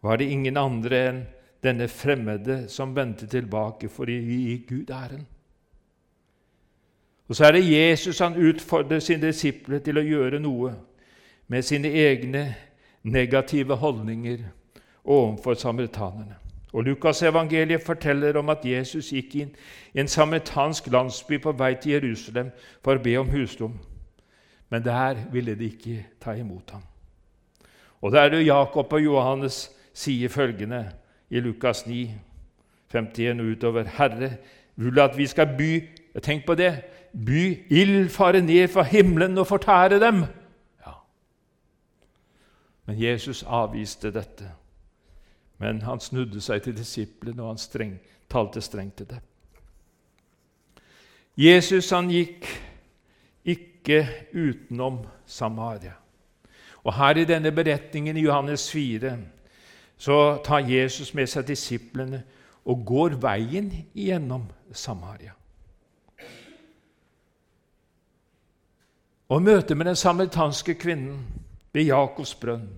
Var 0.02 0.16
det 0.16 0.30
ingen 0.30 0.56
andre 0.56 1.00
enn 1.08 1.22
denne 1.64 1.88
fremmede 1.90 2.68
som 2.70 2.94
vendte 2.96 3.26
tilbake 3.26 3.88
for 3.90 4.06
å 4.08 4.14
gi 4.14 4.58
Gud 4.68 4.92
æren? 4.94 5.24
Og 7.28 7.36
så 7.36 7.48
er 7.48 7.58
det 7.58 7.68
Jesus 7.68 8.22
han 8.24 8.38
utfordrer 8.40 9.02
sine 9.04 9.26
disipler 9.26 9.82
til 9.84 10.00
å 10.00 10.04
gjøre 10.04 10.40
noe 10.40 10.72
med 11.48 11.64
sine 11.64 11.90
egne 11.92 12.44
negative 13.02 13.76
holdninger 13.76 14.46
overfor 15.04 15.58
samaritanerne. 15.60 16.36
Og 16.72 16.84
Lukas' 16.84 17.24
evangeliet 17.24 17.82
forteller 17.82 18.36
om 18.36 18.48
at 18.48 18.64
Jesus 18.64 19.08
gikk 19.12 19.34
inn 19.34 19.54
i 19.94 20.00
en 20.00 20.08
samaritansk 20.08 20.90
landsby 20.92 21.38
på 21.40 21.52
vei 21.56 21.74
til 21.80 21.92
Jerusalem 21.96 22.50
for 22.84 22.98
å 22.98 23.02
be 23.02 23.16
om 23.16 23.30
husdom. 23.32 23.78
Men 24.68 24.84
der 24.84 25.16
ville 25.32 25.54
de 25.56 25.70
ikke 25.72 26.06
ta 26.20 26.36
imot 26.36 26.70
ham. 26.76 26.82
Og 28.00 28.12
det 28.12 28.20
er 28.20 28.28
det 28.28 28.46
Jakob 28.46 28.92
og 28.92 29.04
Johannes 29.04 29.70
sier 29.96 30.28
følgende 30.28 30.84
i 31.30 31.40
Lukas 31.40 31.86
9, 31.86 32.12
51 32.92 33.40
og 33.40 33.46
utover. 33.46 33.88
Herre, 33.96 34.30
vil 34.76 35.00
at 35.00 35.16
vi 35.18 35.26
skal 35.26 35.56
by 35.58 35.72
Tenk 36.22 36.46
på 36.46 36.54
det! 36.54 36.72
By 37.12 37.66
ild 37.70 38.08
fare 38.10 38.40
ned 38.42 38.68
fra 38.68 38.82
himmelen 38.82 39.38
og 39.38 39.46
fortære 39.46 40.00
dem! 40.00 40.24
Ja. 40.86 40.92
Men 42.86 43.02
Jesus 43.02 43.42
avviste 43.42 44.10
dette. 44.10 44.50
Men 45.58 45.82
han 45.82 46.00
snudde 46.00 46.40
seg 46.40 46.62
til 46.62 46.76
disiplene, 46.76 47.42
og 47.42 47.54
han 47.54 47.62
streng, 47.62 47.96
talte 48.30 48.62
strengt 48.62 49.00
til 49.00 49.08
dem. 49.10 49.24
Jesus 51.38 51.90
han 51.94 52.10
gikk 52.10 52.46
ikke 53.46 54.02
utenom 54.34 55.04
Samaria. 55.26 55.94
Og 56.82 56.94
Her 56.94 57.18
i 57.18 57.24
denne 57.24 57.52
beretningen 57.52 58.16
i 58.16 58.24
Johannes 58.24 58.70
4 58.70 59.16
så 59.98 60.38
tar 60.44 60.66
Jesus 60.66 61.14
med 61.14 61.26
seg 61.26 61.46
disiplene 61.46 62.22
og 62.68 62.84
går 62.86 63.16
veien 63.22 63.70
gjennom 63.94 64.46
Samaria. 64.72 65.32
Og 69.28 69.42
møtet 69.42 69.76
med 69.76 69.86
den 69.86 69.96
samaritanske 69.96 70.74
kvinnen 70.74 71.18
ved 71.72 71.90
Jakobs 71.90 72.34
brønn 72.34 72.68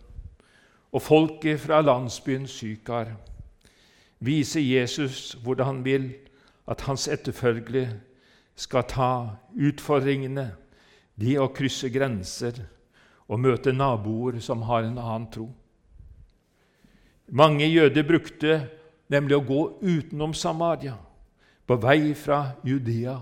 og 0.90 1.02
folket 1.02 1.60
fra 1.62 1.80
landsbyen 1.84 2.46
Sykar 2.50 3.14
viser 4.20 4.60
Jesus 4.60 5.36
hvordan 5.42 5.66
han 5.66 5.84
vil 5.84 6.10
at 6.70 6.82
hans 6.86 7.08
etterfølgere 7.08 8.00
skal 8.60 8.84
ta 8.88 9.12
utfordringene, 9.56 10.50
de 11.20 11.36
å 11.40 11.48
krysse 11.52 11.88
grenser 11.92 12.60
og 13.28 13.40
møte 13.40 13.72
naboer 13.72 14.40
som 14.42 14.62
har 14.68 14.84
en 14.84 14.98
annen 14.98 15.26
tro. 15.32 15.48
Mange 17.30 17.66
jøder 17.68 18.06
brukte 18.06 18.54
nemlig 19.10 19.36
å 19.36 19.44
gå 19.46 19.60
utenom 19.82 20.34
Samaria, 20.34 20.96
på 21.66 21.76
vei 21.78 22.12
fra 22.18 22.56
Judea 22.66 23.20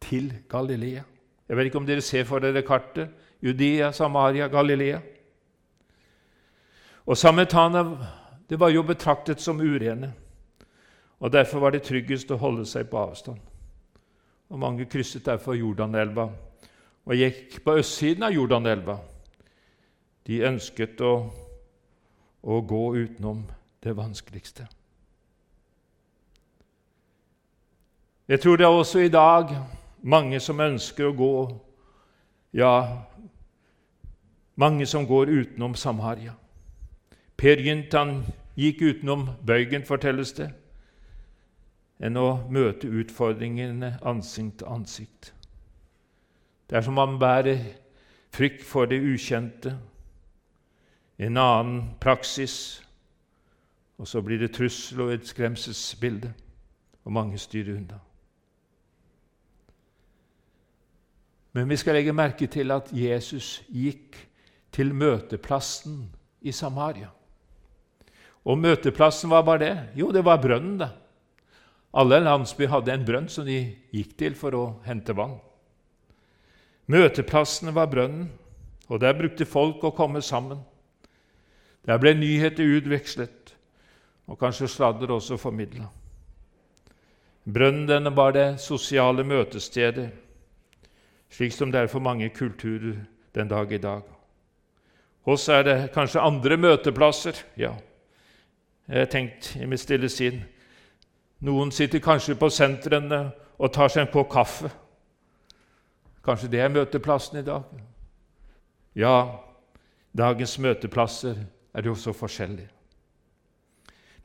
til 0.00 0.30
Galilea. 0.48 1.02
Jeg 1.48 1.58
vet 1.58 1.68
ikke 1.68 1.80
om 1.80 1.88
dere 1.88 2.04
ser 2.04 2.24
for 2.24 2.40
dere 2.40 2.62
kartet. 2.64 3.10
Judea, 3.42 3.90
Samaria, 3.92 4.46
Galilea. 4.48 5.00
Og 7.10 7.18
sametana 7.18 7.82
det 8.50 8.58
var 8.60 8.70
jo 8.70 8.84
betraktet 8.86 9.42
som 9.42 9.58
urene, 9.58 10.12
og 11.18 11.32
derfor 11.32 11.60
var 11.60 11.74
det 11.74 11.82
tryggest 11.82 12.30
å 12.30 12.38
holde 12.38 12.64
seg 12.66 12.86
på 12.90 12.98
avstand. 13.02 13.38
Og 14.50 14.58
Mange 14.58 14.86
krysset 14.90 15.26
derfor 15.26 15.58
Jordanelva 15.58 16.28
og 17.04 17.14
gikk 17.18 17.60
på 17.64 17.74
østsiden 17.80 18.22
av 18.26 18.34
Jordanelva. 18.34 18.98
De 20.26 20.42
ønsket 20.46 21.00
å 21.02 21.14
å 22.42 22.60
gå 22.60 22.96
utenom 22.96 23.44
det 23.82 23.96
vanskeligste. 23.96 24.66
Jeg 28.28 28.40
tror 28.40 28.56
det 28.56 28.64
er 28.64 28.76
også 28.78 29.02
i 29.04 29.12
dag 29.12 29.50
mange 30.02 30.40
som 30.40 30.60
ønsker 30.60 31.10
å 31.10 31.16
gå 31.16 31.34
Ja, 32.50 33.06
mange 34.58 34.86
som 34.86 35.04
går 35.06 35.30
utenom 35.30 35.74
Samaria. 35.78 36.32
Per 37.40 37.56
Gynt 37.56 37.94
han 37.96 38.18
gikk 38.60 38.82
utenom 38.84 39.22
bøygen, 39.48 39.84
fortelles 39.88 40.34
det, 40.36 40.50
enn 42.04 42.18
å 42.20 42.42
møte 42.52 42.88
utfordringene 43.00 43.94
ansikt 44.04 44.58
til 44.60 44.68
ansikt. 44.68 45.30
Det 46.68 46.76
er 46.76 46.84
som 46.84 46.98
om 46.98 47.14
man 47.14 47.20
bærer 47.20 47.62
frykt 48.28 48.60
for 48.64 48.84
det 48.90 49.00
ukjente, 49.00 49.72
en 51.20 51.36
annen 51.40 51.78
praksis, 52.00 52.82
og 53.96 54.08
så 54.08 54.20
blir 54.24 54.40
det 54.40 54.52
trussel 54.56 55.00
og 55.06 55.12
et 55.14 55.28
skremselsbilde, 55.28 56.32
og 57.04 57.12
mange 57.12 57.40
styrer 57.40 57.78
unna. 57.78 58.02
Men 61.56 61.68
vi 61.72 61.80
skal 61.80 61.96
legge 61.96 62.12
merke 62.12 62.46
til 62.46 62.70
at 62.70 62.92
Jesus 62.92 63.62
gikk 63.72 64.20
til 64.72 64.92
møteplassen 64.94 66.04
i 66.40 66.52
Samaria. 66.52 67.08
Og 68.48 68.58
møteplassen, 68.58 69.28
hva 69.30 69.42
var 69.44 69.60
det? 69.60 69.74
Jo, 69.98 70.10
det 70.12 70.24
var 70.24 70.40
brønnen. 70.40 70.78
da. 70.80 70.90
Alle 71.92 72.20
landsbyer 72.22 72.70
hadde 72.70 72.92
en 72.94 73.04
brønn 73.04 73.28
som 73.28 73.46
de 73.46 73.58
gikk 73.92 74.14
til 74.18 74.36
for 74.38 74.54
å 74.54 74.64
hente 74.86 75.14
vann. 75.16 75.40
Møteplassen 76.90 77.72
var 77.74 77.90
brønnen, 77.90 78.30
og 78.88 79.00
der 79.02 79.14
brukte 79.18 79.46
folk 79.46 79.82
å 79.84 79.94
komme 79.94 80.22
sammen. 80.22 80.62
Der 81.86 81.98
ble 81.98 82.14
nyheter 82.14 82.66
utvekslet, 82.78 83.54
og 84.30 84.38
kanskje 84.38 84.70
sladder 84.70 85.10
også 85.14 85.38
formidla. 85.40 85.88
Brønnen 87.50 87.86
denne 87.88 88.12
var 88.14 88.34
det 88.36 88.60
sosiale 88.62 89.24
møtestedet, 89.26 90.10
slik 91.30 91.54
som 91.54 91.70
det 91.70 91.84
er 91.84 91.90
for 91.90 92.02
mange 92.02 92.28
kulturer 92.34 93.00
den 93.34 93.50
dag 93.50 93.72
i 93.72 93.82
dag. 93.82 94.02
Hos 95.26 95.48
er 95.48 95.62
det 95.66 95.78
kanskje 95.94 96.22
andre 96.22 96.56
møteplasser. 96.56 97.34
ja. 97.56 97.74
Jeg 98.90 98.98
har 98.98 99.06
tenkt 99.06 99.52
i 99.56 99.66
mitt 99.70 99.80
stille 99.80 100.08
sinn 100.10 100.40
Noen 101.46 101.70
sitter 101.72 102.02
kanskje 102.04 102.34
på 102.36 102.50
sentrene 102.52 103.30
og 103.56 103.70
tar 103.72 103.88
seg 103.88 104.02
en 104.02 104.10
kopp 104.12 104.28
kaffe. 104.32 104.68
Kanskje 106.24 106.50
det 106.52 106.60
er 106.60 106.72
møteplassen 106.72 107.38
i 107.40 107.44
dag? 107.46 107.64
Ja, 108.98 109.14
dagens 110.12 110.58
møteplasser 110.60 111.38
er 111.72 111.88
jo 111.88 111.94
så 111.94 112.12
forskjellige. 112.12 112.68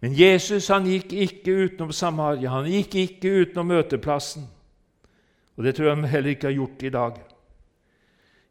Men 0.04 0.18
Jesus 0.20 0.68
han 0.68 0.90
gikk 0.90 1.14
ikke 1.14 1.56
utenom 1.56 1.96
Samaria, 1.96 2.52
han 2.52 2.68
gikk 2.68 3.00
ikke 3.00 3.32
utenom 3.46 3.72
møteplassen. 3.72 4.50
Og 5.56 5.64
det 5.64 5.76
tror 5.76 5.88
jeg 5.88 5.96
han 5.96 6.12
heller 6.12 6.36
ikke 6.36 6.50
har 6.50 6.58
gjort 6.58 6.84
i 6.84 6.92
dag. 6.98 7.24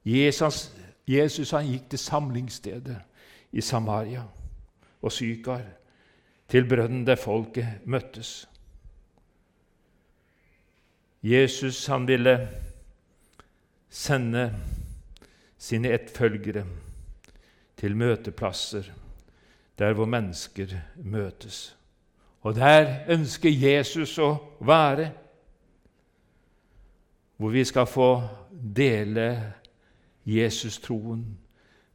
Jesus, 0.05 0.73
Jesus 1.07 1.53
han 1.53 1.69
gikk 1.69 1.91
til 1.91 2.01
samlingsstedet 2.01 2.97
i 3.53 3.61
Samaria 3.61 4.25
og 5.03 5.13
Sykar, 5.13 5.63
til 6.49 6.69
brønnen 6.69 7.07
der 7.07 7.17
folket 7.21 7.87
møttes. 7.87 8.49
Jesus 11.25 11.87
han 11.87 12.07
ville 12.09 12.35
sende 13.89 14.51
sine 15.59 15.95
ettfølgere 15.97 16.67
til 17.81 17.97
møteplasser 17.97 18.91
der 19.79 19.93
hvor 19.93 20.07
mennesker 20.07 20.67
møtes. 20.97 21.77
Og 22.41 22.55
der 22.55 23.09
ønsker 23.09 23.51
Jesus 23.51 24.19
å 24.19 24.35
være, 24.61 25.09
hvor 27.37 27.51
vi 27.51 27.65
skal 27.65 27.89
få 27.89 28.11
dele 28.53 29.27
Jesus-troen 30.29 31.25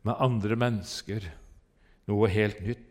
med 0.03 0.19
andre 0.19 0.57
mennesker, 0.59 1.23
noe 2.09 2.29
helt 2.33 2.59
nytt. 2.65 2.88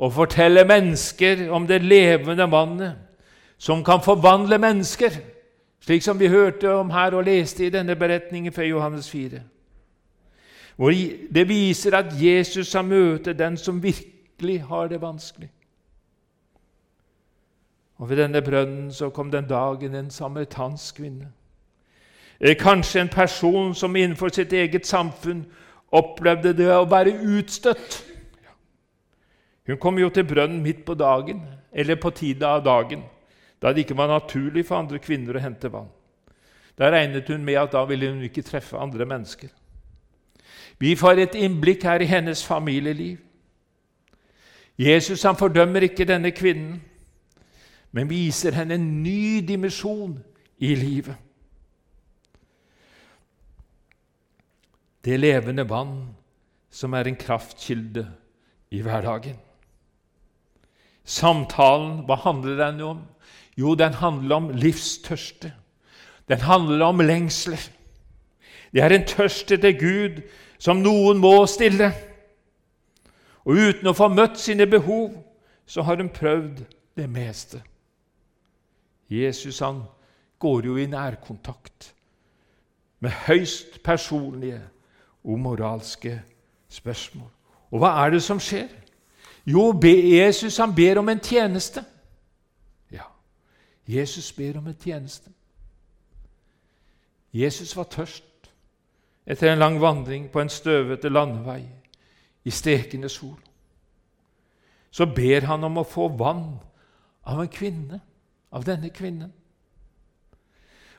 Og 0.00 0.12
fortelle 0.16 0.64
mennesker 0.64 1.50
om 1.52 1.66
det 1.68 1.82
levende 1.84 2.46
vannet 2.50 2.96
som 3.60 3.84
kan 3.84 4.00
forvandle 4.00 4.56
mennesker, 4.58 5.12
slik 5.84 6.02
som 6.02 6.20
vi 6.20 6.28
hørte 6.32 6.72
om 6.72 6.90
her 6.90 7.12
og 7.12 7.26
leste 7.28 7.66
i 7.66 7.72
denne 7.72 7.96
beretningen 7.96 8.52
fra 8.52 8.64
Johannes 8.64 9.10
4. 9.10 9.42
Hvor 10.76 10.90
det 11.34 11.48
viser 11.48 11.96
at 11.96 12.14
Jesus 12.16 12.72
har 12.72 12.82
møter 12.82 13.32
den 13.32 13.56
som 13.56 13.82
virkelig 13.82 14.62
har 14.62 14.88
det 14.88 15.00
vanskelig. 15.00 15.50
Og 18.00 18.10
Ved 18.10 18.16
denne 18.16 18.42
brønnen 18.42 18.92
så 18.92 19.10
kom 19.10 19.30
den 19.30 19.48
dagen 19.48 19.94
en 19.94 20.10
samaritansk 20.10 20.96
kvinne. 20.96 21.28
Kanskje 22.58 23.00
en 23.00 23.08
person 23.08 23.74
som 23.74 23.96
innenfor 23.96 24.28
sitt 24.28 24.52
eget 24.52 24.86
samfunn 24.86 25.44
opplevde 25.92 26.54
det 26.56 26.70
å 26.72 26.86
være 26.88 27.18
utstøtt. 27.20 28.04
Hun 29.66 29.78
kom 29.78 29.98
jo 29.98 30.08
til 30.10 30.26
brønnen 30.26 30.62
midt 30.62 30.84
på 30.86 30.94
dagen, 30.94 31.42
eller 31.72 31.98
på 32.00 32.10
tida 32.10 32.56
av 32.56 32.64
dagen, 32.64 33.02
da 33.62 33.72
det 33.72 33.84
ikke 33.84 33.96
var 33.98 34.08
naturlig 34.10 34.64
for 34.66 34.80
andre 34.80 34.98
kvinner 34.98 35.36
å 35.36 35.42
hente 35.42 35.70
vann. 35.72 35.90
Da 36.78 36.88
regnet 36.90 37.28
hun 37.28 37.44
med 37.44 37.58
at 37.60 37.74
da 37.74 37.84
ville 37.84 38.08
hun 38.08 38.22
ikke 38.24 38.44
treffe 38.46 38.78
andre 38.80 39.06
mennesker. 39.06 39.50
Vi 40.80 40.94
får 40.96 41.20
et 41.20 41.36
innblikk 41.36 41.84
her 41.84 42.00
i 42.00 42.08
hennes 42.08 42.40
familieliv. 42.46 43.18
Jesus 44.80 45.22
han 45.28 45.36
fordømmer 45.36 45.84
ikke 45.84 46.08
denne 46.08 46.32
kvinnen, 46.32 46.78
men 47.92 48.08
viser 48.08 48.56
henne 48.56 48.78
en 48.78 49.02
ny 49.02 49.42
dimensjon 49.44 50.14
i 50.62 50.72
livet. 50.78 51.18
Det 55.04 55.20
levende 55.20 55.68
vann 55.68 55.94
som 56.70 56.94
er 56.96 57.08
en 57.08 57.18
kraftkilde 57.18 58.06
i 58.70 58.80
hverdagen. 58.84 59.36
Samtalen, 61.10 62.04
hva 62.06 62.20
handler 62.22 62.58
den 62.60 62.80
om? 62.86 63.00
Jo, 63.58 63.74
den 63.74 63.96
handler 63.98 64.36
om 64.36 64.50
livstørste. 64.54 65.52
Den 66.30 66.40
handler 66.46 66.84
om 66.86 67.00
lengsler. 67.02 67.62
Det 68.72 68.82
er 68.82 68.94
en 68.94 69.06
tørst 69.06 69.50
etter 69.50 69.74
Gud 69.74 70.20
som 70.62 70.82
noen 70.84 71.18
må 71.18 71.34
stille. 71.50 71.90
Og 73.42 73.58
uten 73.58 73.90
å 73.90 73.96
få 73.96 74.10
møtt 74.12 74.38
sine 74.38 74.68
behov, 74.70 75.16
så 75.66 75.82
har 75.82 75.98
hun 75.98 76.12
prøvd 76.14 76.62
det 76.98 77.08
meste. 77.10 77.62
Jesus 79.10 79.58
han 79.64 79.82
går 80.38 80.66
jo 80.70 80.76
i 80.78 80.86
nærkontakt 80.86 81.90
med 83.02 83.14
høyst 83.26 83.80
personlige 83.82 84.60
og 85.24 85.38
moralske 85.42 86.20
spørsmål. 86.70 87.30
Og 87.70 87.82
hva 87.82 87.94
er 88.04 88.14
det 88.14 88.22
som 88.22 88.38
skjer? 88.42 88.68
Jo, 89.50 89.80
Jesus 89.82 90.56
han 90.56 90.74
ber 90.74 90.98
om 90.98 91.08
en 91.08 91.20
tjeneste. 91.20 91.84
Ja, 92.92 93.02
Jesus 93.88 94.32
ber 94.32 94.58
om 94.58 94.66
en 94.66 94.76
tjeneste. 94.84 95.30
Jesus 97.32 97.76
var 97.76 97.84
tørst 97.84 98.24
etter 99.26 99.52
en 99.52 99.58
lang 99.58 99.80
vandring 99.80 100.30
på 100.30 100.40
en 100.40 100.48
støvete 100.48 101.08
landevei 101.08 101.62
i 102.44 102.50
stekende 102.50 103.08
sol. 103.08 103.38
Så 104.90 105.06
ber 105.06 105.46
han 105.46 105.64
om 105.64 105.78
å 105.78 105.86
få 105.86 106.08
vann 106.18 106.58
av 107.22 107.42
en 107.42 107.52
kvinne, 107.52 108.00
av 108.50 108.64
denne 108.66 108.90
kvinnen. 108.90 109.32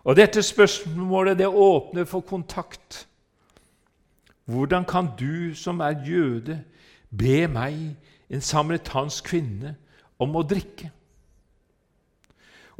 Og 0.04 0.16
Dette 0.16 0.44
spørsmålet 0.44 1.38
det 1.38 1.48
åpner 1.48 2.06
for 2.06 2.22
kontakt. 2.22 3.08
Hvordan 4.46 4.86
kan 4.86 5.12
du 5.20 5.56
som 5.56 5.80
er 5.80 6.00
jøde, 6.08 6.64
be 7.18 7.48
meg, 7.48 7.96
en 8.32 8.41
samaritansk 8.41 9.28
kvinne, 9.34 9.76
om 10.22 10.36
å 10.38 10.44
drikke? 10.46 10.91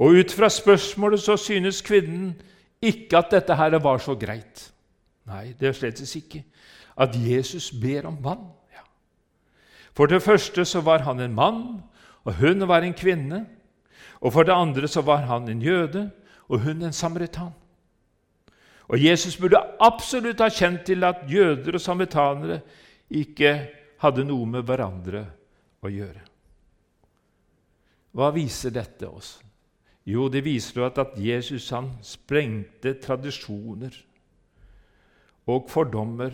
Og 0.02 0.18
Ut 0.22 0.34
fra 0.34 0.50
spørsmålet 0.50 1.22
så 1.22 1.36
synes 1.38 1.82
kvinnen 1.86 2.34
ikke 2.82 3.20
at 3.20 3.34
dette 3.36 3.56
her 3.58 3.78
var 3.84 4.02
så 4.02 4.16
greit. 4.18 4.72
Nei, 5.30 5.54
det 5.60 5.70
er 5.70 5.78
slett 5.78 6.02
ikke. 6.02 6.44
At 6.98 7.16
Jesus 7.16 7.70
ber 7.72 8.08
om 8.10 8.18
vann. 8.24 8.48
Ja. 8.74 8.84
For 9.94 10.10
det 10.10 10.24
første 10.24 10.66
så 10.66 10.82
var 10.82 11.06
han 11.06 11.20
en 11.20 11.36
mann, 11.36 11.62
og 12.26 12.34
hun 12.42 12.68
var 12.68 12.82
en 12.82 12.98
kvinne. 12.98 13.46
Og 14.22 14.34
for 14.34 14.44
det 14.44 14.54
andre 14.54 14.88
så 14.88 15.02
var 15.02 15.28
han 15.30 15.50
en 15.50 15.62
jøde, 15.62 16.10
og 16.50 16.60
hun 16.60 16.82
en 16.82 16.94
samaritan. 16.94 17.54
Og 18.90 19.00
Jesus 19.00 19.38
burde 19.38 19.62
absolutt 19.80 20.42
ha 20.42 20.50
kjent 20.50 20.84
til 20.86 21.04
at 21.08 21.24
jøder 21.30 21.78
og 21.78 21.82
samaritanere 21.82 22.60
ikke 23.10 23.54
hadde 24.02 24.26
noe 24.28 24.50
med 24.50 24.66
hverandre 24.68 25.24
å 25.82 25.90
gjøre. 25.92 26.22
Hva 28.12 28.30
viser 28.36 28.74
dette 28.76 29.08
oss? 29.08 29.40
Jo, 30.08 30.28
det 30.34 30.44
viser 30.46 30.88
at, 30.88 31.18
Jesus 31.18 31.70
han 31.72 31.92
sprengte 32.04 32.96
tradisjoner 33.02 33.94
og 35.52 35.70
fordommer 35.70 36.34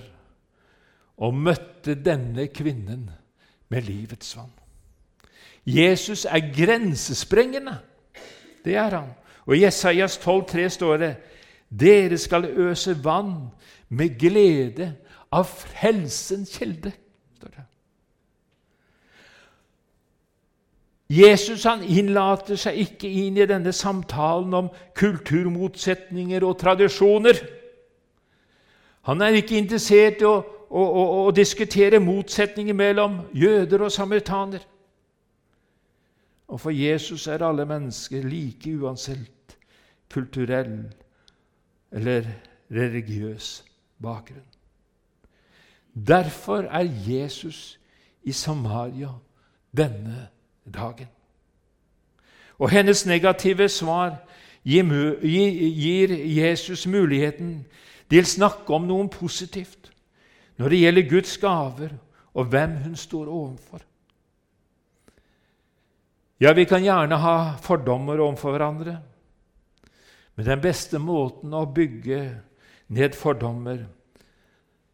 og 1.17 1.36
møtte 1.36 1.97
denne 1.99 2.47
kvinnen 2.53 3.07
med 3.71 3.88
livets 3.88 4.36
vann. 4.38 4.53
Jesus 5.67 6.23
er 6.25 6.47
grensesprengende. 6.55 7.75
Det 8.63 8.77
er 8.79 8.95
han. 8.95 9.10
Og 9.47 9.57
I 9.57 9.65
Jesajas 9.65 10.17
12,3 10.21 10.67
står 10.77 11.01
det 11.01 11.13
dere 11.67 12.17
skal 12.17 12.47
øse 12.47 12.95
vann 13.03 13.49
med 13.89 14.15
glede 14.19 14.93
av 15.31 15.43
frelsens 15.43 16.55
kilde. 16.55 16.93
står 17.36 17.51
det. 17.55 17.65
Jesus 21.08 21.63
han 21.63 21.84
innlater 21.84 22.60
seg 22.60 22.82
ikke 22.84 23.08
inn 23.08 23.38
i 23.39 23.48
denne 23.48 23.72
samtalen 23.72 24.54
om 24.58 24.70
kulturmotsetninger 24.98 26.43
og 26.43 26.58
tradisjoner. 26.60 27.39
Han 29.08 29.24
er 29.24 29.39
ikke 29.39 29.56
interessert 29.56 30.20
i 30.20 30.28
å, 30.28 30.36
å, 30.67 30.84
å, 30.84 31.04
å 31.28 31.32
diskutere 31.32 32.04
motsetninger 32.04 32.76
mellom 32.76 33.22
jøder 33.32 33.86
og 33.88 33.93
samaritaner. 33.96 34.65
Og 36.48 36.60
for 36.60 36.76
Jesus 36.76 37.28
er 37.32 37.43
alle 37.43 37.63
mennesker 37.67 38.28
like 38.28 38.76
uansett 38.76 39.56
kulturell 40.12 40.89
eller 41.96 42.28
religiøs 42.72 43.63
bakgrunn. 44.04 44.43
Derfor 45.96 46.67
er 46.67 46.84
Jesus 47.08 47.80
i 48.24 48.32
Samaria 48.32 49.10
denne 49.72 50.28
dagen. 50.73 51.08
Og 52.58 52.69
hennes 52.73 53.06
negative 53.06 53.69
svar 53.69 54.17
gir 54.65 56.12
Jesus 56.12 56.88
muligheten 56.88 57.65
til 58.10 58.23
å 58.23 58.32
snakke 58.32 58.73
om 58.73 58.88
noe 58.88 59.10
positivt 59.12 59.91
når 60.58 60.73
det 60.73 60.80
gjelder 60.82 61.10
Guds 61.10 61.38
gaver 61.38 61.93
og 62.34 62.49
hvem 62.49 62.73
hun 62.86 62.95
står 62.97 63.30
overfor. 63.30 63.84
Ja, 66.41 66.53
vi 66.53 66.65
kan 66.69 66.84
gjerne 66.84 67.17
ha 67.17 67.38
fordommer 67.62 68.19
overfor 68.21 68.53
hverandre, 68.53 68.97
men 70.36 70.45
den 70.45 70.62
beste 70.62 70.99
måten 71.01 71.53
å 71.58 71.65
bygge 71.65 72.19
ned 72.93 73.15
fordommer 73.17 73.86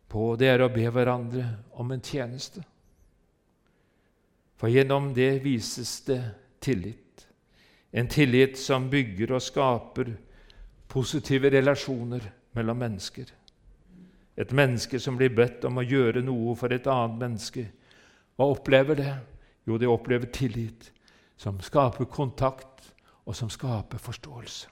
på, 0.08 0.36
det 0.40 0.54
er 0.54 0.64
å 0.64 0.72
be 0.72 0.88
hverandre 0.88 1.44
om 1.80 1.92
en 1.92 2.04
tjeneste. 2.04 2.64
For 4.64 4.72
gjennom 4.72 5.10
det 5.14 5.42
vises 5.44 6.02
det 6.08 6.22
tillit. 6.64 7.28
En 7.92 8.08
tillit 8.08 8.56
som 8.56 8.86
bygger 8.90 9.34
og 9.36 9.44
skaper 9.44 10.14
positive 10.88 11.52
relasjoner 11.52 12.30
mellom 12.56 12.80
mennesker. 12.80 13.26
Et 14.40 14.56
menneske 14.56 15.02
som 15.04 15.20
blir 15.20 15.36
bedt 15.36 15.68
om 15.68 15.82
å 15.82 15.84
gjøre 15.84 16.24
noe 16.24 16.56
for 16.56 16.72
et 16.72 16.88
annet 16.88 17.20
menneske. 17.26 17.66
Hva 18.40 18.48
opplever 18.54 19.02
det? 19.02 19.18
Jo, 19.68 19.76
det 19.76 19.92
opplever 19.92 20.32
tillit, 20.32 20.94
som 21.36 21.60
skaper 21.60 22.08
kontakt, 22.08 22.88
og 23.28 23.36
som 23.36 23.52
skaper 23.52 24.00
forståelse. 24.00 24.72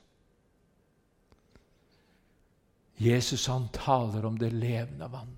Jesus 2.95 3.43
han 3.51 3.67
taler 3.75 4.23
om 4.23 4.39
det 4.39 4.55
levende 4.55 5.11
vann. 5.11 5.35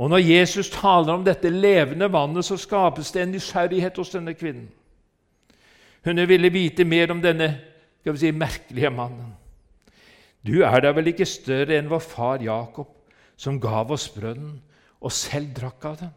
Og 0.00 0.08
når 0.10 0.24
Jesus 0.24 0.70
taler 0.72 1.12
om 1.12 1.24
dette 1.24 1.50
levende 1.52 2.08
vannet, 2.12 2.44
så 2.44 2.56
skapes 2.56 3.12
det 3.12 3.22
en 3.22 3.34
nysgjerrighet 3.34 3.98
hos 4.00 4.14
denne 4.14 4.34
kvinnen. 4.34 4.70
Hun 6.04 6.18
ville 6.28 6.50
vite 6.50 6.84
mer 6.84 7.12
om 7.12 7.20
denne 7.22 7.52
skal 8.02 8.16
vi 8.16 8.18
si, 8.18 8.32
merkelige 8.34 8.90
mannen. 8.90 9.34
Du 10.42 10.64
er 10.66 10.80
da 10.82 10.90
vel 10.90 11.12
ikke 11.12 11.28
større 11.28 11.76
enn 11.78 11.90
vår 11.90 12.02
far 12.02 12.42
Jakob, 12.42 12.88
som 13.38 13.60
gav 13.62 13.92
oss 13.94 14.08
brønnen 14.10 14.56
og 14.98 15.14
selv 15.14 15.52
drakk 15.54 15.86
av 15.86 16.00
den? 16.00 16.10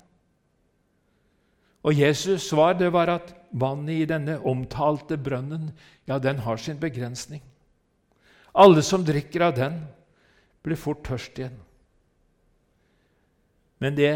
Og 1.86 1.94
Jesus' 1.94 2.48
svar 2.50 2.74
det 2.80 2.90
var 2.94 3.12
at 3.14 3.30
vannet 3.54 4.02
i 4.02 4.08
denne 4.10 4.40
omtalte 4.42 5.20
brønnen 5.22 5.70
ja, 6.10 6.18
den 6.18 6.42
har 6.42 6.58
sin 6.58 6.82
begrensning. 6.82 7.44
Alle 8.58 8.82
som 8.82 9.06
drikker 9.06 9.46
av 9.46 9.54
den, 9.60 9.78
blir 10.66 10.80
fort 10.80 11.04
tørst 11.06 11.38
igjen. 11.38 11.60
Men 13.86 13.98
det 13.98 14.16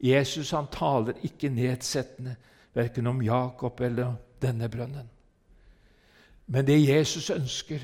Jesus 0.00 0.50
han 0.56 0.70
taler 0.72 1.18
ikke 1.26 1.50
nedsettende 1.52 2.36
verken 2.74 3.06
om 3.06 3.20
Jakob 3.22 3.80
eller 3.80 4.14
denne 4.42 4.68
brønnen. 4.68 5.10
Men 6.46 6.66
det 6.66 6.78
Jesus 6.88 7.28
ønsker, 7.30 7.82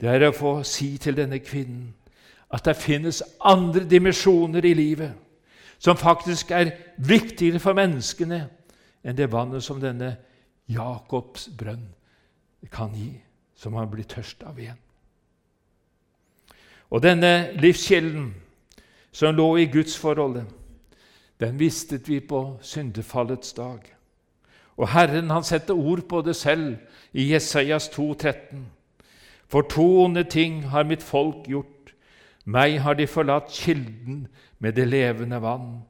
det 0.00 0.08
er 0.08 0.24
å 0.24 0.32
få 0.32 0.62
si 0.64 0.94
til 0.96 1.18
denne 1.18 1.42
kvinnen 1.44 1.92
at 2.48 2.64
det 2.64 2.78
finnes 2.80 3.20
andre 3.44 3.84
dimensjoner 3.84 4.64
i 4.64 4.72
livet 4.78 5.12
som 5.78 6.00
faktisk 6.00 6.54
er 6.56 6.72
viktigere 6.96 7.60
for 7.60 7.76
menneskene 7.76 8.40
enn 9.04 9.20
det 9.20 9.28
vannet 9.28 9.60
som 9.66 9.82
denne 9.82 10.14
Jakobs 10.72 11.50
brønn 11.52 11.84
kan 12.72 12.96
gi, 12.96 13.12
som 13.52 13.76
han 13.76 13.92
blir 13.92 14.08
tørst 14.08 14.40
av 14.48 14.56
igjen. 14.56 14.80
Og 16.88 17.04
denne 17.04 17.50
livskilden 17.60 18.32
som 19.12 19.36
lå 19.36 19.48
i 19.58 19.66
gudsforholdet, 19.66 20.46
den 21.38 21.58
vistet 21.58 22.08
vi 22.08 22.20
på 22.20 22.58
syndefallets 22.62 23.52
dag. 23.52 23.80
Og 24.78 24.90
Herren 24.92 25.30
han 25.30 25.46
setter 25.46 25.78
ord 25.78 26.04
på 26.10 26.22
det 26.22 26.36
selv 26.38 26.76
i 27.12 27.30
Jesajas 27.32 27.88
2, 27.94 28.14
13. 28.14 28.66
For 29.48 29.66
to 29.66 29.86
onde 30.04 30.24
ting 30.24 30.62
har 30.70 30.86
mitt 30.86 31.02
folk 31.02 31.46
gjort. 31.48 31.94
Meg 32.44 32.78
har 32.84 32.96
de 32.98 33.06
forlatt 33.10 33.50
kilden 33.52 34.26
med 34.58 34.76
det 34.78 34.86
levende 34.88 35.40
vann, 35.42 35.82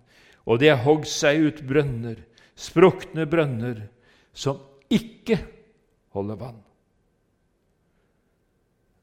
og 0.44 0.60
de 0.60 0.70
har 0.72 0.82
hogd 0.82 1.06
seg 1.08 1.42
ut 1.44 1.60
brønner, 1.68 2.16
sprukne 2.58 3.28
brønner, 3.30 3.84
som 4.32 4.58
ikke 4.90 5.38
holder 6.16 6.40
vann. 6.40 6.62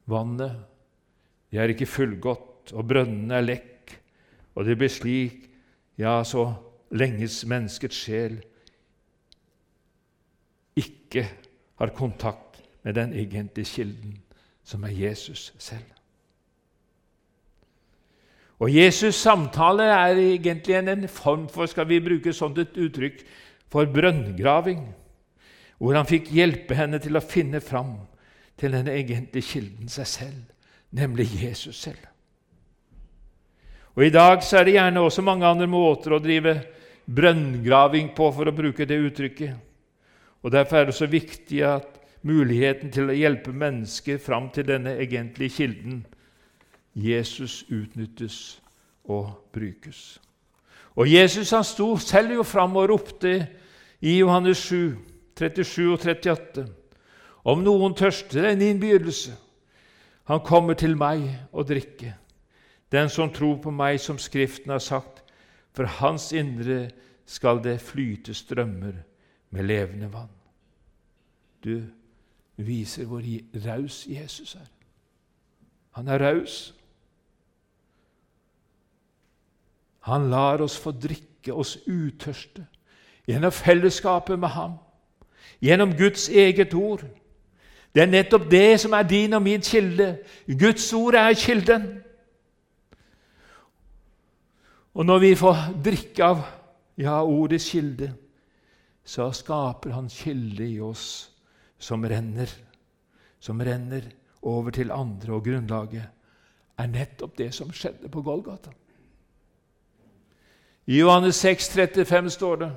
Vannet 0.06 0.58
det 1.56 1.62
er 1.62 1.72
ikke 1.72 1.88
fullgodt, 1.88 2.74
og 2.76 2.84
brønnene 2.90 3.38
er 3.38 3.44
lekk, 3.46 3.75
og 4.56 4.64
det 4.64 4.78
blir 4.80 4.90
slik, 4.92 5.42
ja, 6.00 6.22
så 6.24 6.48
lenges 6.96 7.42
menneskets 7.48 7.96
sjel 8.06 8.38
ikke 10.76 11.26
har 11.80 11.92
kontakt 11.96 12.62
med 12.84 12.96
den 12.96 13.12
egentlige 13.12 13.68
kilden, 13.68 14.16
som 14.64 14.84
er 14.84 14.94
Jesus 14.96 15.52
selv. 15.58 15.84
Og 18.58 18.72
Jesus' 18.72 19.20
samtale 19.20 19.82
er 19.82 20.16
egentlig 20.16 20.74
en 20.76 21.08
form 21.08 21.48
for 21.48 21.66
skal 21.66 21.88
vi 21.88 22.00
bruke 22.00 22.32
sånt 22.32 22.58
et 22.58 22.76
uttrykk, 22.76 23.20
for 23.68 23.84
brønngraving, 23.84 24.86
hvor 25.78 25.96
han 25.96 26.08
fikk 26.08 26.30
hjelpe 26.32 26.76
henne 26.78 26.98
til 27.02 27.18
å 27.18 27.24
finne 27.24 27.60
fram 27.60 27.98
til 28.56 28.72
den 28.72 28.88
egentlige 28.88 29.44
kilden 29.50 29.90
seg 29.92 30.06
selv, 30.08 30.44
nemlig 30.96 31.28
Jesus 31.42 31.76
selv. 31.76 32.00
Og 33.96 34.04
I 34.04 34.12
dag 34.12 34.42
så 34.44 34.58
er 34.58 34.66
det 34.66 34.74
gjerne 34.76 35.00
også 35.00 35.24
mange 35.24 35.46
andre 35.48 35.66
måter 35.70 36.12
å 36.12 36.20
drive 36.20 36.58
brønngraving 37.06 38.10
på, 38.16 38.28
for 38.34 38.48
å 38.48 38.54
bruke 38.54 38.84
det 38.84 38.98
uttrykket. 39.00 39.54
Og 40.44 40.52
Derfor 40.52 40.76
er 40.76 40.90
det 40.90 40.98
så 40.98 41.08
viktig 41.08 41.62
at 41.64 41.96
muligheten 42.26 42.92
til 42.92 43.08
å 43.08 43.16
hjelpe 43.16 43.54
mennesker 43.56 44.20
fram 44.22 44.50
til 44.52 44.66
denne 44.68 44.96
egentlige 45.00 45.56
kilden 45.56 46.04
Jesus 46.96 47.62
utnyttes 47.72 48.60
og 49.04 49.32
brukes. 49.52 50.18
Og 50.96 51.08
Jesus 51.12 51.50
han 51.52 51.64
sto 51.64 51.90
selv 52.00 52.36
jo 52.38 52.44
fram 52.44 52.76
og 52.76 52.88
ropte 52.90 53.34
i 54.00 54.18
Johannes 54.18 54.62
7, 54.68 54.96
37 55.36 55.92
og 55.92 55.98
38.: 56.00 56.66
Om 57.44 57.64
noen 57.64 57.94
tørster, 57.94 58.48
en 58.48 58.62
innbydelse. 58.62 59.36
Han 60.26 60.40
kommer 60.40 60.74
til 60.74 60.96
meg 60.96 61.28
og 61.52 61.68
drikker. 61.68 62.16
Den 62.92 63.08
som 63.08 63.32
tror 63.32 63.56
på 63.62 63.70
meg, 63.70 64.00
som 64.00 64.18
Skriften 64.18 64.70
har 64.70 64.78
sagt, 64.78 65.22
for 65.72 65.84
hans 66.00 66.32
indre 66.32 66.90
skal 67.26 67.60
det 67.64 67.80
flyte 67.80 68.34
strømmer 68.34 68.94
med 69.50 69.62
levende 69.62 70.12
vann. 70.12 70.32
Du 71.64 71.82
viser 72.56 73.04
hvor 73.04 73.22
raus 73.66 74.06
Jesus 74.08 74.54
er. 74.54 74.68
Han 75.90 76.08
er 76.08 76.18
raus. 76.18 76.74
Han 80.06 80.30
lar 80.30 80.62
oss 80.62 80.78
få 80.78 80.90
drikke 80.90 81.54
oss 81.54 81.78
utørste 81.86 82.66
gjennom 83.26 83.52
fellesskapet 83.52 84.38
med 84.38 84.48
ham, 84.48 84.76
gjennom 85.60 85.96
Guds 85.98 86.28
eget 86.28 86.74
ord. 86.74 87.02
Det 87.94 88.02
er 88.02 88.10
nettopp 88.12 88.50
det 88.50 88.80
som 88.80 88.92
er 88.92 89.02
din 89.02 89.32
og 89.32 89.42
min 89.42 89.60
kilde. 89.60 90.18
Guds 90.46 90.92
ord 90.92 91.14
er 91.14 91.32
kilden. 91.34 91.88
Og 94.96 95.04
når 95.04 95.18
vi 95.20 95.34
får 95.36 95.58
drikke 95.84 96.24
av 96.24 96.38
ja, 96.96 97.18
ordets 97.20 97.68
kilde, 97.68 98.08
så 99.04 99.28
skaper 99.36 99.92
han 99.92 100.08
kilde 100.08 100.64
i 100.64 100.78
oss 100.80 101.28
som 101.78 102.04
renner, 102.08 102.48
som 103.38 103.60
renner 103.60 104.08
over 104.48 104.72
til 104.72 104.94
andre, 104.94 105.34
og 105.36 105.44
grunnlaget 105.44 106.06
er 106.80 106.88
nettopp 106.88 107.36
det 107.36 107.50
som 107.54 107.72
skjedde 107.76 108.08
på 108.12 108.22
Golgata. 108.24 108.72
I 110.86 111.02
Johannes 111.02 111.36
6, 111.44 111.68
35 111.74 112.30
står 112.30 112.56
det:" 112.56 112.72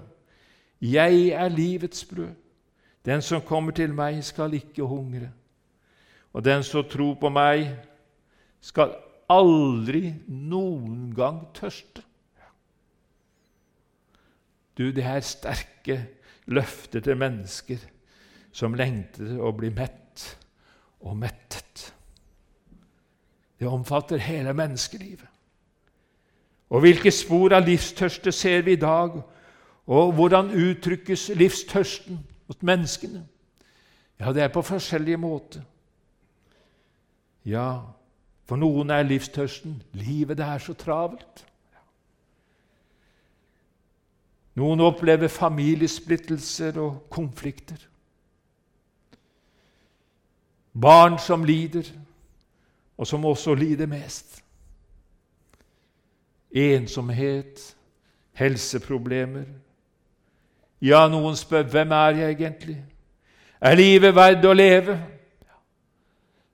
Jeg 0.82 1.30
er 1.30 1.50
livets 1.50 2.06
brød. 2.06 2.36
Den 3.06 3.22
som 3.22 3.42
kommer 3.42 3.72
til 3.72 3.94
meg, 3.94 4.24
skal 4.24 4.54
ikke 4.54 4.84
hungre. 4.84 5.32
Og 6.34 6.46
den 6.46 6.64
som 6.64 6.84
tror 6.84 7.14
på 7.14 7.30
meg, 7.30 7.76
skal 8.62 8.96
aldri 9.30 10.14
noen 10.28 11.14
gang 11.16 11.48
tørste. 11.54 12.09
Du, 14.80 14.92
det 14.96 15.04
er 15.04 15.20
sterke 15.20 15.98
løfter 16.48 17.04
til 17.04 17.20
mennesker 17.20 17.82
som 18.56 18.78
lengter 18.80 19.36
å 19.44 19.52
bli 19.52 19.74
mett 19.76 20.24
og 21.04 21.18
mettet. 21.20 21.90
Det 23.60 23.68
omfatter 23.68 24.24
hele 24.24 24.54
menneskelivet. 24.56 25.28
Og 26.70 26.86
hvilke 26.86 27.12
spor 27.12 27.54
av 27.58 27.66
livstørste 27.68 28.32
ser 28.32 28.64
vi 28.64 28.78
i 28.78 28.82
dag? 28.82 29.18
Og 29.90 30.14
hvordan 30.16 30.54
uttrykkes 30.54 31.32
livstørsten 31.36 32.22
hos 32.48 32.62
menneskene? 32.62 33.26
Ja, 34.20 34.32
det 34.34 34.44
er 34.44 34.54
på 34.54 34.62
forskjellige 34.62 35.18
måter. 35.18 35.64
Ja, 37.46 37.82
for 38.46 38.60
noen 38.60 38.92
er 38.94 39.08
livstørsten 39.08 39.80
livet 39.98 40.38
det 40.38 40.46
er 40.46 40.62
så 40.62 40.76
travelt. 40.78 41.46
Noen 44.58 44.82
opplever 44.82 45.28
familiesplittelser 45.28 46.80
og 46.82 47.06
konflikter. 47.10 47.78
Barn 50.74 51.20
som 51.20 51.44
lider, 51.44 51.86
og 52.98 53.08
som 53.08 53.26
også 53.26 53.54
lider 53.56 53.88
mest 53.88 54.40
ensomhet, 56.52 57.76
helseproblemer. 58.34 59.46
Ja, 60.82 61.08
noen 61.12 61.36
spør 61.38 61.68
hvem 61.70 61.92
er 61.92 62.18
jeg 62.22 62.36
egentlig? 62.38 62.78
Er 63.60 63.76
livet 63.76 64.16
verdt 64.16 64.46
å 64.48 64.56
leve? 64.56 64.96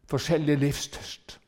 Forskjellig 0.09 0.57
livstørst. 0.61 1.39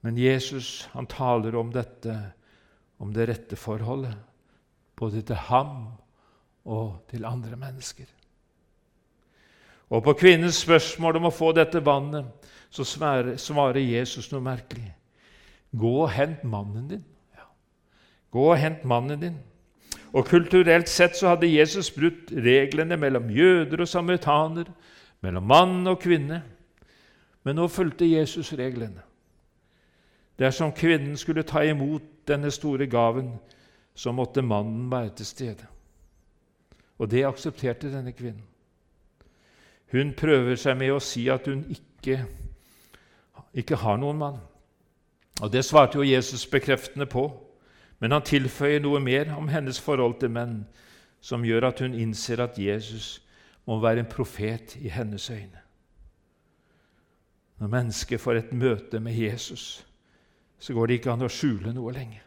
Men 0.00 0.16
Jesus 0.16 0.88
han 0.94 1.06
taler 1.06 1.56
om 1.60 1.72
dette, 1.72 2.14
om 3.00 3.12
det 3.14 3.28
rette 3.30 3.56
forholdet, 3.56 4.14
både 4.96 5.22
til 5.24 5.38
ham 5.48 5.76
og 6.68 7.00
til 7.10 7.24
andre 7.24 7.56
mennesker. 7.56 8.08
Og 9.90 10.04
på 10.04 10.14
kvinnens 10.20 10.60
spørsmål 10.62 11.18
om 11.18 11.30
å 11.30 11.34
få 11.34 11.50
dette 11.56 11.80
vannet, 11.82 12.28
så 12.70 12.84
svarer 12.86 13.80
Jesus 13.82 14.28
noe 14.30 14.44
merkelig. 14.44 14.92
Gå 15.74 15.90
og 16.04 16.12
hent 16.14 16.44
mannen 16.46 16.86
din. 16.90 17.02
Ja. 17.34 17.48
Gå 18.30 18.44
og 18.52 18.60
hent 18.60 18.84
mannen 18.86 19.22
din. 19.22 19.38
Og 20.14 20.26
Kulturelt 20.26 20.90
sett 20.90 21.16
så 21.18 21.32
hadde 21.32 21.50
Jesus 21.50 21.90
brutt 21.94 22.30
reglene 22.30 22.98
mellom 22.98 23.30
jøder 23.34 23.82
og 23.82 23.90
samaritaner, 23.90 24.70
mellom 25.22 25.46
mann 25.46 25.90
og 25.90 26.00
kvinne. 26.02 26.42
Men 27.46 27.58
nå 27.58 27.66
fulgte 27.70 28.08
Jesus 28.08 28.52
reglene. 28.58 29.02
Dersom 30.40 30.72
kvinnen 30.72 31.16
skulle 31.16 31.44
ta 31.44 31.62
imot 31.62 32.02
denne 32.28 32.50
store 32.50 32.86
gaven, 32.86 33.34
så 33.94 34.12
måtte 34.12 34.42
mannen 34.42 34.90
være 34.90 35.10
til 35.16 35.26
stede. 35.26 35.66
Og 36.98 37.10
det 37.10 37.26
aksepterte 37.28 37.92
denne 37.92 38.12
kvinnen. 38.12 38.44
Hun 39.92 40.14
prøver 40.16 40.56
seg 40.56 40.78
med 40.78 40.94
å 40.94 41.02
si 41.02 41.26
at 41.28 41.48
hun 41.50 41.64
ikke, 41.68 42.22
ikke 43.54 43.76
har 43.76 43.98
noen 43.98 44.18
mann. 44.18 44.38
Og 45.42 45.52
Det 45.52 45.64
svarte 45.64 45.98
jo 45.98 46.04
Jesus 46.04 46.46
bekreftende 46.46 47.06
på, 47.06 47.30
men 47.98 48.12
han 48.12 48.22
tilføyer 48.22 48.80
noe 48.80 49.00
mer 49.00 49.34
om 49.36 49.48
hennes 49.48 49.80
forhold 49.80 50.20
til 50.20 50.30
menn, 50.30 50.64
som 51.20 51.44
gjør 51.44 51.68
at 51.68 51.80
hun 51.80 51.94
innser 51.94 52.40
at 52.40 52.58
Jesus 52.58 53.20
må 53.66 53.80
være 53.80 54.00
en 54.00 54.08
profet 54.08 54.76
i 54.76 54.88
hennes 54.88 55.30
øyne. 55.30 55.60
Når 57.58 57.68
mennesket 57.68 58.20
får 58.20 58.34
et 58.34 58.52
møte 58.52 59.00
med 59.00 59.12
Jesus, 59.12 59.86
så 60.60 60.74
går 60.76 60.86
det 60.86 61.00
ikke 61.00 61.14
an 61.14 61.24
å 61.24 61.32
skjule 61.32 61.72
noe 61.72 61.92
lenger. 61.96 62.22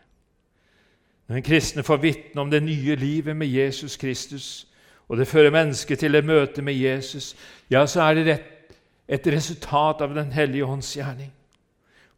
Når 1.30 1.40
en 1.40 1.46
kristne 1.46 1.84
får 1.86 2.02
vitne 2.04 2.42
om 2.42 2.50
det 2.52 2.64
nye 2.64 2.96
livet 3.00 3.38
med 3.38 3.48
Jesus 3.48 3.96
Kristus, 3.98 4.68
og 5.08 5.18
det 5.18 5.28
fører 5.28 5.54
mennesket 5.54 6.00
til 6.00 6.16
et 6.16 6.26
møte 6.26 6.62
med 6.62 6.74
Jesus, 6.74 7.36
ja, 7.70 7.86
så 7.86 8.02
er 8.02 8.24
det 8.24 8.38
et 9.08 9.28
resultat 9.28 10.02
av 10.02 10.16
Den 10.16 10.32
hellige 10.32 10.66
ånds 10.66 10.96
gjerning. 10.98 11.32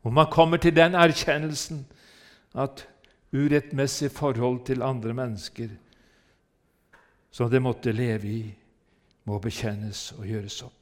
Hvor 0.02 0.12
man 0.12 0.32
kommer 0.32 0.58
til 0.58 0.76
den 0.76 0.96
erkjennelsen 0.96 1.86
at 2.54 2.88
urettmessig 3.34 4.12
forhold 4.12 4.66
til 4.66 4.82
andre 4.82 5.14
mennesker 5.14 5.70
som 7.32 7.50
det 7.50 7.62
måtte 7.62 7.92
leve 7.92 8.28
i, 8.28 8.56
må 9.26 9.40
bekjennes 9.40 10.12
og 10.16 10.28
gjøres 10.28 10.62
opp. 10.64 10.82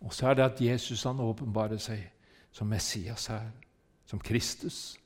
Og 0.00 0.14
så 0.14 0.28
er 0.28 0.34
det 0.34 0.44
at 0.44 0.60
Jesus 0.60 1.02
han 1.02 1.20
åpenbarer 1.20 1.78
seg 1.80 2.02
som 2.52 2.66
Messias 2.66 3.26
her, 3.26 3.50
som 4.06 4.18
Kristus. 4.18 5.00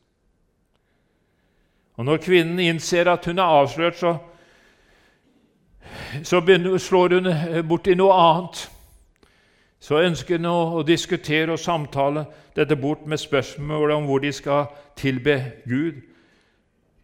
Og 1.94 2.04
Når 2.04 2.16
kvinnen 2.16 2.58
innser 2.58 3.10
at 3.10 3.24
hun 3.24 3.38
er 3.38 3.42
avslørt, 3.42 3.96
så, 3.96 4.16
så 6.22 6.40
slår 6.78 7.14
hun 7.14 7.68
borti 7.68 7.94
noe 7.94 8.12
annet. 8.12 8.70
Så 9.80 10.00
ønsker 10.00 10.38
hun 10.38 10.48
å 10.48 10.82
diskutere 10.82 11.52
og 11.52 11.58
samtale 11.58 12.24
dette 12.56 12.76
bort 12.76 13.06
med 13.06 13.18
spørsmålet 13.18 13.96
om 13.96 14.08
hvor 14.08 14.18
de 14.18 14.32
skal 14.32 14.66
tilbe 14.96 15.52
Gud. 15.68 16.02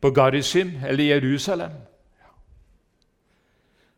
På 0.00 0.10
Garisim 0.10 0.72
eller 0.88 1.04
Jerusalem. 1.04 1.70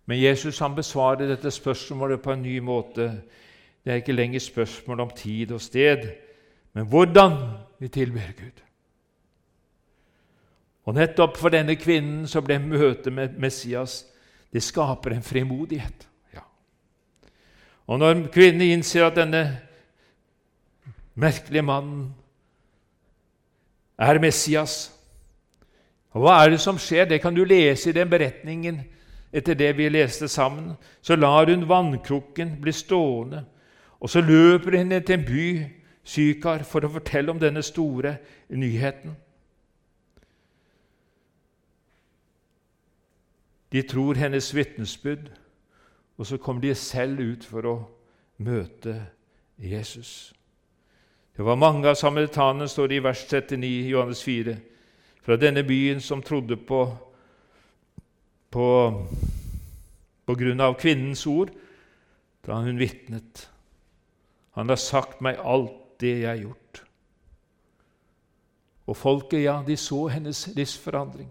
Men 0.06 0.20
Jesus 0.20 0.58
han 0.58 0.74
besvarer 0.74 1.28
dette 1.28 1.50
spørsmålet 1.50 2.22
på 2.22 2.32
en 2.32 2.42
ny 2.42 2.58
måte. 2.58 3.22
Det 3.84 3.92
er 3.92 4.02
ikke 4.02 4.12
lenger 4.12 4.40
spørsmål 4.40 5.00
om 5.00 5.10
tid 5.10 5.52
og 5.52 5.60
sted, 5.60 6.08
men 6.74 6.86
hvordan 6.88 7.36
vi 7.80 7.88
tilber 7.88 8.32
Gud. 8.38 8.62
Og 10.84 10.94
nettopp 10.94 11.36
for 11.38 11.52
denne 11.54 11.76
kvinnen 11.78 12.26
så 12.26 12.42
ble 12.42 12.58
møtet 12.58 13.12
med 13.12 13.36
Messias 13.38 14.02
det 14.52 14.60
skaper 14.62 15.14
en 15.14 15.22
frimodighet. 15.24 16.08
Ja. 16.34 16.42
Og 17.86 17.98
når 17.98 18.26
kvinnen 18.34 18.66
innser 18.66 19.06
at 19.06 19.16
denne 19.16 19.42
merkelige 21.14 21.62
mannen 21.64 22.10
er 23.98 24.20
Messias 24.20 24.90
og 26.12 26.20
Hva 26.20 26.42
er 26.42 26.50
det 26.52 26.60
som 26.60 26.76
skjer? 26.76 27.06
Det 27.08 27.22
kan 27.22 27.32
du 27.32 27.40
lese 27.44 27.88
i 27.88 27.96
den 27.96 28.10
beretningen 28.10 28.82
etter 29.32 29.56
det 29.56 29.70
vi 29.78 29.88
leste 29.88 30.28
sammen. 30.28 30.74
Så 31.00 31.16
lar 31.16 31.48
hun 31.48 31.68
vannkrukken 31.68 32.58
bli 32.60 32.72
stående, 32.72 33.46
og 34.00 34.10
så 34.10 34.20
løper 34.20 34.76
hun 34.76 34.92
til 34.92 35.14
en 35.14 35.24
by, 35.24 35.46
Sykar, 36.04 36.64
for 36.66 36.84
å 36.84 36.90
fortelle 36.90 37.30
om 37.30 37.38
denne 37.40 37.62
store 37.62 38.16
nyheten. 38.50 39.14
De 43.72 43.82
tror 43.88 44.18
hennes 44.20 44.50
vitnesbyrd, 44.54 45.30
og 46.18 46.26
så 46.26 46.36
kommer 46.36 46.60
de 46.60 46.74
selv 46.76 47.22
ut 47.22 47.44
for 47.48 47.68
å 47.68 47.76
møte 48.42 48.98
Jesus. 49.56 50.32
Det 51.36 51.44
var 51.46 51.56
mange 51.56 51.88
av 51.88 51.96
samaritanene, 51.96 52.68
står 52.68 52.90
det 52.90 52.98
i 52.98 53.04
vers 53.06 53.24
39 53.30 53.68
i 53.70 53.88
Johannes 53.94 54.20
4, 54.26 54.56
fra 55.22 55.38
denne 55.40 55.62
byen 55.64 56.02
som 56.04 56.22
trodde 56.22 56.58
på, 56.58 56.82
på, 58.52 58.66
på 60.26 60.36
grunn 60.36 60.60
av 60.60 60.76
kvinnens 60.80 61.24
ord 61.30 61.54
da 62.44 62.58
hun 62.60 62.80
vitnet. 62.80 63.46
Han 64.58 64.68
har 64.68 64.80
sagt 64.82 65.22
meg 65.24 65.40
alt 65.40 65.81
det 66.02 66.16
jeg 66.20 66.28
har 66.28 66.42
gjort. 66.42 66.82
Og 68.90 68.98
folket, 68.98 69.44
ja, 69.44 69.60
de 69.66 69.76
så 69.78 70.06
hennes 70.10 70.48
livsforandring. 70.56 71.30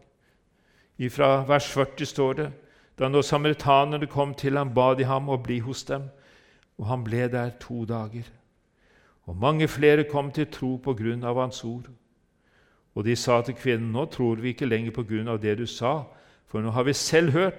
Fra 1.12 1.43
vers 1.49 1.67
40 1.73 2.05
står 2.05 2.34
det 2.38 2.51
da 2.99 3.07
når 3.10 3.21
samaritanerne 3.25 4.05
kom 4.07 4.34
til 4.38 4.57
ham, 4.57 4.73
ba 4.73 4.93
de 4.93 5.07
ham 5.10 5.29
å 5.29 5.39
bli 5.41 5.57
hos 5.65 5.84
dem, 5.88 6.03
og 6.77 6.86
han 6.86 7.03
ble 7.03 7.25
der 7.34 7.49
to 7.60 7.86
dager. 7.86 8.27
Og 9.25 9.38
mange 9.38 9.67
flere 9.67 10.03
kom 10.03 10.31
til 10.31 10.45
tro 10.51 10.75
på 10.77 10.93
grunn 10.93 11.23
av 11.23 11.39
hans 11.41 11.63
ord. 11.63 11.88
Og 12.93 13.05
de 13.05 13.15
sa 13.15 13.39
til 13.41 13.55
kvinnen, 13.55 13.89
nå 13.91 14.05
tror 14.12 14.41
vi 14.43 14.53
ikke 14.53 14.69
lenger 14.69 14.93
på 14.93 15.05
grunn 15.07 15.31
av 15.31 15.39
det 15.41 15.55
du 15.57 15.65
sa, 15.65 16.03
for 16.45 16.62
nå 16.62 16.75
har 16.75 16.86
vi 16.86 16.93
selv 16.93 17.31
hørt, 17.31 17.57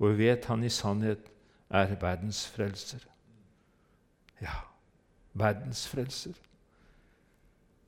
og 0.00 0.10
vi 0.10 0.26
vet 0.26 0.48
han 0.50 0.64
i 0.64 0.72
sannhet 0.72 1.30
er 1.70 1.94
verdens 2.00 2.46
frelser. 2.50 3.04
Ja, 4.42 4.56
verdens 5.34 5.86
frelser. 5.88 6.34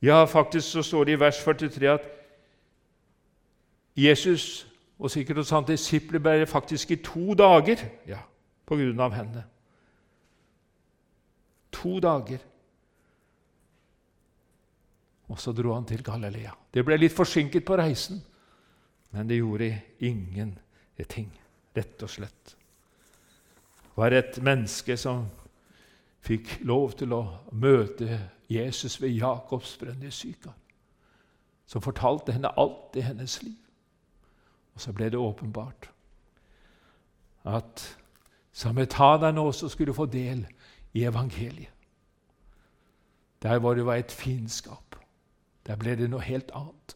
Ja, 0.03 0.25
faktisk 0.27 0.69
så 0.69 0.83
står 0.83 1.05
det 1.05 1.13
i 1.13 1.21
vers 1.21 1.39
43 1.45 1.91
at 1.93 2.07
Jesus 3.97 4.67
og 4.99 5.11
sikkert 5.11 5.43
hos 5.43 5.51
hans 5.51 5.67
disipler 5.67 6.23
ble 6.23 6.47
faktisk 6.47 6.91
i 6.95 7.01
to 7.03 7.35
dager 7.39 7.81
ja, 8.07 8.21
på 8.67 8.79
grunn 8.79 9.01
av 9.03 9.15
henne. 9.17 9.45
To 11.75 11.99
dager. 12.03 12.43
Og 15.33 15.41
så 15.41 15.55
dro 15.57 15.75
han 15.75 15.87
til 15.89 16.05
Galilea. 16.05 16.53
Det 16.75 16.85
ble 16.87 16.99
litt 17.01 17.15
forsinket 17.17 17.65
på 17.67 17.79
reisen, 17.81 18.21
men 19.13 19.29
det 19.29 19.41
gjorde 19.41 19.71
ingenting, 20.05 21.31
rett 21.77 22.05
og 22.05 22.11
slett. 22.11 22.55
Det 23.83 23.99
var 23.99 24.15
et 24.17 24.39
menneske 24.43 24.97
som 24.97 25.27
fikk 26.23 26.61
lov 26.69 26.95
til 27.01 27.13
å 27.17 27.25
møte 27.59 28.21
Jesus 28.55 29.01
ved 29.03 29.09
Jakobsbrønn 29.09 30.03
i 30.03 30.11
Sykar, 30.11 30.55
som 31.67 31.83
fortalte 31.83 32.33
henne 32.33 32.53
alt 32.59 32.97
i 32.97 33.05
hennes 33.05 33.43
liv. 33.43 33.59
Og 34.75 34.81
så 34.81 34.93
ble 34.93 35.11
det 35.11 35.21
åpenbart 35.21 35.91
at 37.45 37.99
samaritanerne 38.53 39.41
også 39.41 39.69
skulle 39.69 39.95
få 39.95 40.07
del 40.07 40.47
i 40.93 41.05
evangeliet. 41.05 41.73
Der 43.43 43.59
hvor 43.59 43.75
det 43.75 43.87
var 43.87 43.95
et 43.95 44.13
fiendskap, 44.13 44.97
der 45.67 45.77
ble 45.77 45.97
det 45.97 46.11
noe 46.11 46.23
helt 46.23 46.51
annet. 46.55 46.95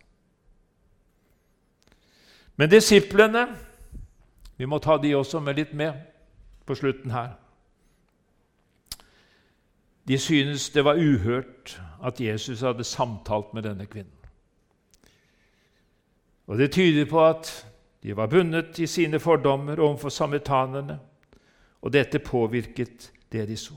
Men 2.57 2.71
disiplene 2.71 3.47
Vi 4.57 4.65
må 4.65 4.79
ta 4.79 4.97
de 4.97 5.17
også 5.17 5.41
med 5.41 5.55
litt 5.55 5.75
med 5.75 5.93
på 6.67 6.75
slutten 6.75 7.11
her. 7.11 7.35
De 10.09 10.19
synes 10.19 10.71
det 10.71 10.85
var 10.85 10.95
uhørt 10.95 11.83
at 12.05 12.21
Jesus 12.21 12.61
hadde 12.61 12.85
samtalt 12.85 13.55
med 13.55 13.63
denne 13.63 13.87
kvinnen. 13.87 14.13
Og 16.47 16.59
Det 16.59 16.73
tyder 16.73 17.05
på 17.11 17.27
at 17.27 17.67
de 18.03 18.17
var 18.17 18.27
bundet 18.27 18.79
i 18.79 18.87
sine 18.87 19.21
fordommer 19.21 19.81
overfor 19.81 20.09
samaritanerne, 20.09 20.99
og 21.83 21.93
dette 21.93 22.19
påvirket 22.19 23.13
det 23.33 23.49
de 23.49 23.57
så. 23.57 23.75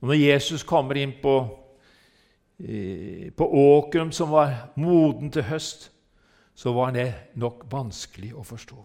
Og 0.00 0.08
Når 0.08 0.14
Jesus 0.14 0.62
kommer 0.62 0.94
inn 0.94 1.12
på, 1.22 1.58
på 3.36 3.48
åkeren 3.48 4.12
som 4.12 4.30
var 4.30 4.72
moden 4.76 5.30
til 5.30 5.42
høst, 5.42 5.92
så 6.54 6.72
var 6.72 6.90
det 6.90 7.14
nok 7.34 7.64
vanskelig 7.70 8.34
å 8.36 8.44
forstå. 8.44 8.76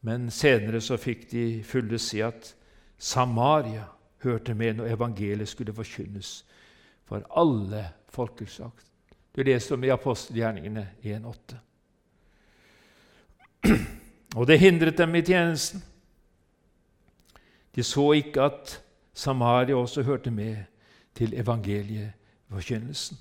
Men 0.00 0.30
senere 0.30 0.80
så 0.80 0.96
fikk 0.96 1.30
de 1.30 1.62
fulle 1.62 1.98
si 1.98 2.20
at 2.22 2.54
Samaria 2.98 3.93
hørte 4.24 4.54
med 4.54 4.74
når 4.78 4.94
evangeliet 4.96 5.48
skulle 5.48 5.74
forkynnes 5.74 6.44
for 7.04 7.24
alle 7.36 7.84
folkeslag. 8.08 8.70
Du 9.36 9.42
leser 9.42 9.74
om 9.74 9.84
i 9.84 9.92
apostelgjerningene 9.92 10.88
1,8. 11.02 11.56
Og 14.36 14.46
det 14.46 14.60
hindret 14.60 14.98
dem 14.98 15.14
i 15.14 15.22
tjenesten. 15.22 15.82
De 17.74 17.82
så 17.82 18.12
ikke 18.12 18.42
at 18.42 18.80
Samaria 19.14 19.74
også 19.74 20.02
hørte 20.02 20.30
med 20.30 20.56
til 21.14 21.34
evangelieforkynnelsen. 21.34 23.18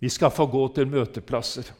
Vi 0.00 0.08
skal 0.08 0.30
få 0.30 0.46
gå 0.46 0.66
til 0.74 0.88
møteplasser. 0.90 1.70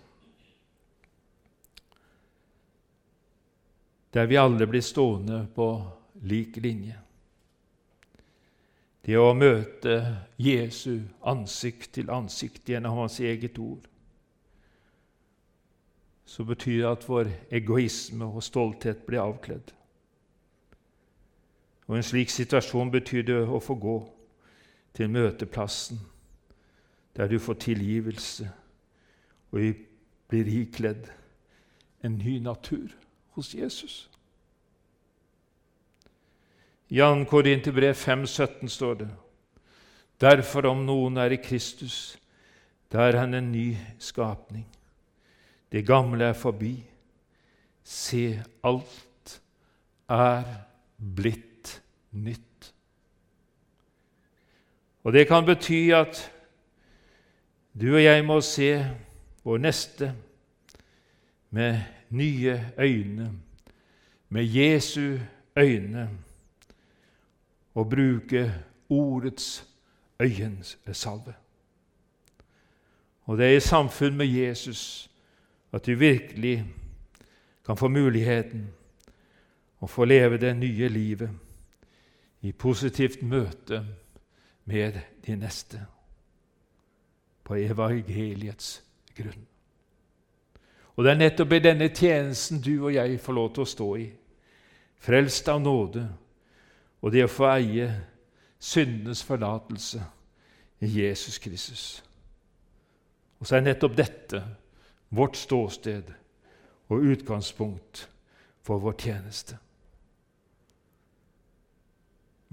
Der 4.15 4.27
vi 4.27 4.37
alle 4.37 4.67
blir 4.67 4.81
stående 4.81 5.47
på 5.55 5.67
lik 6.23 6.57
linje. 6.57 7.01
Det 9.05 9.19
å 9.19 9.35
møte 9.35 9.97
Jesu 10.39 11.03
ansikt 11.27 11.91
til 11.99 12.13
ansikt 12.15 12.71
gjennom 12.71 13.03
hans 13.03 13.19
eget 13.21 13.59
ord, 13.59 13.83
så 16.25 16.47
betyr 16.47 16.79
det 16.79 16.89
at 16.93 17.09
vår 17.09 17.33
egoisme 17.53 18.25
og 18.25 18.43
stolthet 18.43 19.03
blir 19.07 19.21
avkledd. 19.21 19.75
Og 21.87 21.97
En 21.97 22.07
slik 22.07 22.31
situasjon 22.31 22.91
betyr 22.91 23.23
det 23.23 23.43
å 23.45 23.61
få 23.61 23.75
gå 23.75 23.99
til 24.95 25.11
møteplassen, 25.11 25.99
der 27.17 27.29
du 27.29 27.39
får 27.39 27.61
tilgivelse 27.67 28.49
og 29.51 29.75
blir 30.31 30.49
ikledd 30.63 31.11
en 32.03 32.19
ny 32.19 32.39
natur 32.39 32.95
hos 33.35 33.55
Jesus. 33.55 34.09
I 36.89 37.01
2. 37.01 37.25
Korinterbrev 37.31 37.95
5,17 37.95 38.69
står 38.69 38.95
det:" 38.95 39.09
Derfor, 40.21 40.67
om 40.67 40.85
noen 40.87 41.17
er 41.17 41.33
i 41.35 41.43
Kristus, 41.43 42.17
da 42.93 43.09
er 43.09 43.19
han 43.19 43.35
en 43.35 43.53
ny 43.53 43.77
skapning. 43.99 44.67
Det 45.73 45.87
gamle 45.87 46.25
er 46.25 46.33
forbi. 46.33 46.85
Se, 47.85 48.45
alt 48.65 49.41
er 50.09 50.45
blitt 51.17 51.83
nytt. 52.11 52.75
Og 55.05 55.13
Det 55.13 55.27
kan 55.29 55.45
bety 55.45 55.91
at 55.93 56.31
du 57.81 57.95
og 57.95 58.05
jeg 58.05 58.25
må 58.25 58.41
se 58.41 58.71
vår 59.45 59.59
neste 59.59 60.15
med 61.51 61.83
nye 62.11 62.73
øyne, 62.79 63.33
med 64.29 64.45
Jesu 64.45 65.19
øyne 65.57 66.11
og 67.75 67.91
bruke 67.91 68.55
ordets 68.89 69.67
øyensalve. 70.21 71.35
Og 73.25 73.39
det 73.39 73.47
er 73.47 73.57
i 73.57 73.61
samfunn 73.61 74.17
med 74.17 74.27
Jesus 74.27 75.11
at 75.73 75.87
du 75.87 75.95
virkelig 75.95 76.65
kan 77.67 77.77
få 77.77 77.89
muligheten 77.89 78.69
å 79.81 79.89
få 79.91 80.05
leve 80.05 80.39
det 80.39 80.53
nye 80.57 80.89
livet 80.89 81.31
i 82.45 82.53
positivt 82.53 83.23
møte 83.23 83.81
med 84.65 85.01
de 85.27 85.37
neste 85.37 85.81
på 87.45 87.57
evangeliets 87.61 88.79
grunn. 89.17 89.54
Og 90.95 91.05
det 91.05 91.11
er 91.11 91.19
nettopp 91.19 91.53
i 91.53 91.63
denne 91.63 91.89
tjenesten 91.91 92.61
du 92.63 92.75
og 92.77 92.95
jeg 92.95 93.19
får 93.21 93.35
lov 93.35 93.49
til 93.55 93.65
å 93.65 93.71
stå 93.71 93.89
i, 93.99 94.09
frelst 95.05 95.49
av 95.51 95.63
nåde 95.63 96.05
og 97.03 97.13
det 97.13 97.25
å 97.27 97.31
få 97.31 97.49
eie 97.51 97.89
syndenes 98.63 99.23
forlatelse 99.27 100.01
i 100.81 100.91
Jesus 101.01 101.39
Kristus. 101.43 101.85
Og 103.41 103.49
så 103.49 103.59
er 103.59 103.67
nettopp 103.67 103.97
dette 103.99 104.41
vårt 105.15 105.37
ståsted 105.37 106.09
og 106.89 107.11
utgangspunkt 107.13 108.07
for 108.65 108.81
vår 108.81 108.97
tjeneste. 108.99 109.59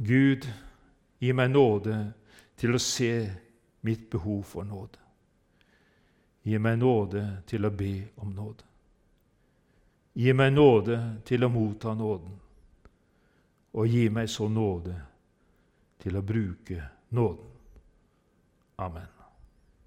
Gud, 0.01 0.47
gi 1.21 1.31
meg 1.37 1.53
nåde 1.53 1.95
til 2.57 2.75
å 2.75 2.81
se 2.81 3.13
mitt 3.85 4.09
behov 4.09 4.43
for 4.49 4.65
nåde. 4.65 4.97
Gi 6.43 6.57
meg 6.57 6.79
nåde 6.81 7.23
til 7.45 7.65
å 7.65 7.69
be 7.69 7.93
om 8.21 8.31
nåde. 8.33 8.65
Gi 10.13 10.33
meg 10.33 10.53
nåde 10.53 10.97
til 11.25 11.45
å 11.45 11.49
motta 11.49 11.93
nåden 11.95 12.41
og 13.71 13.87
gi 13.87 14.09
meg 14.11 14.29
så 14.29 14.49
nåde 14.51 14.97
til 16.01 16.17
å 16.17 16.25
bruke 16.25 16.83
nåden. 17.15 17.47
Amen. 18.75 19.20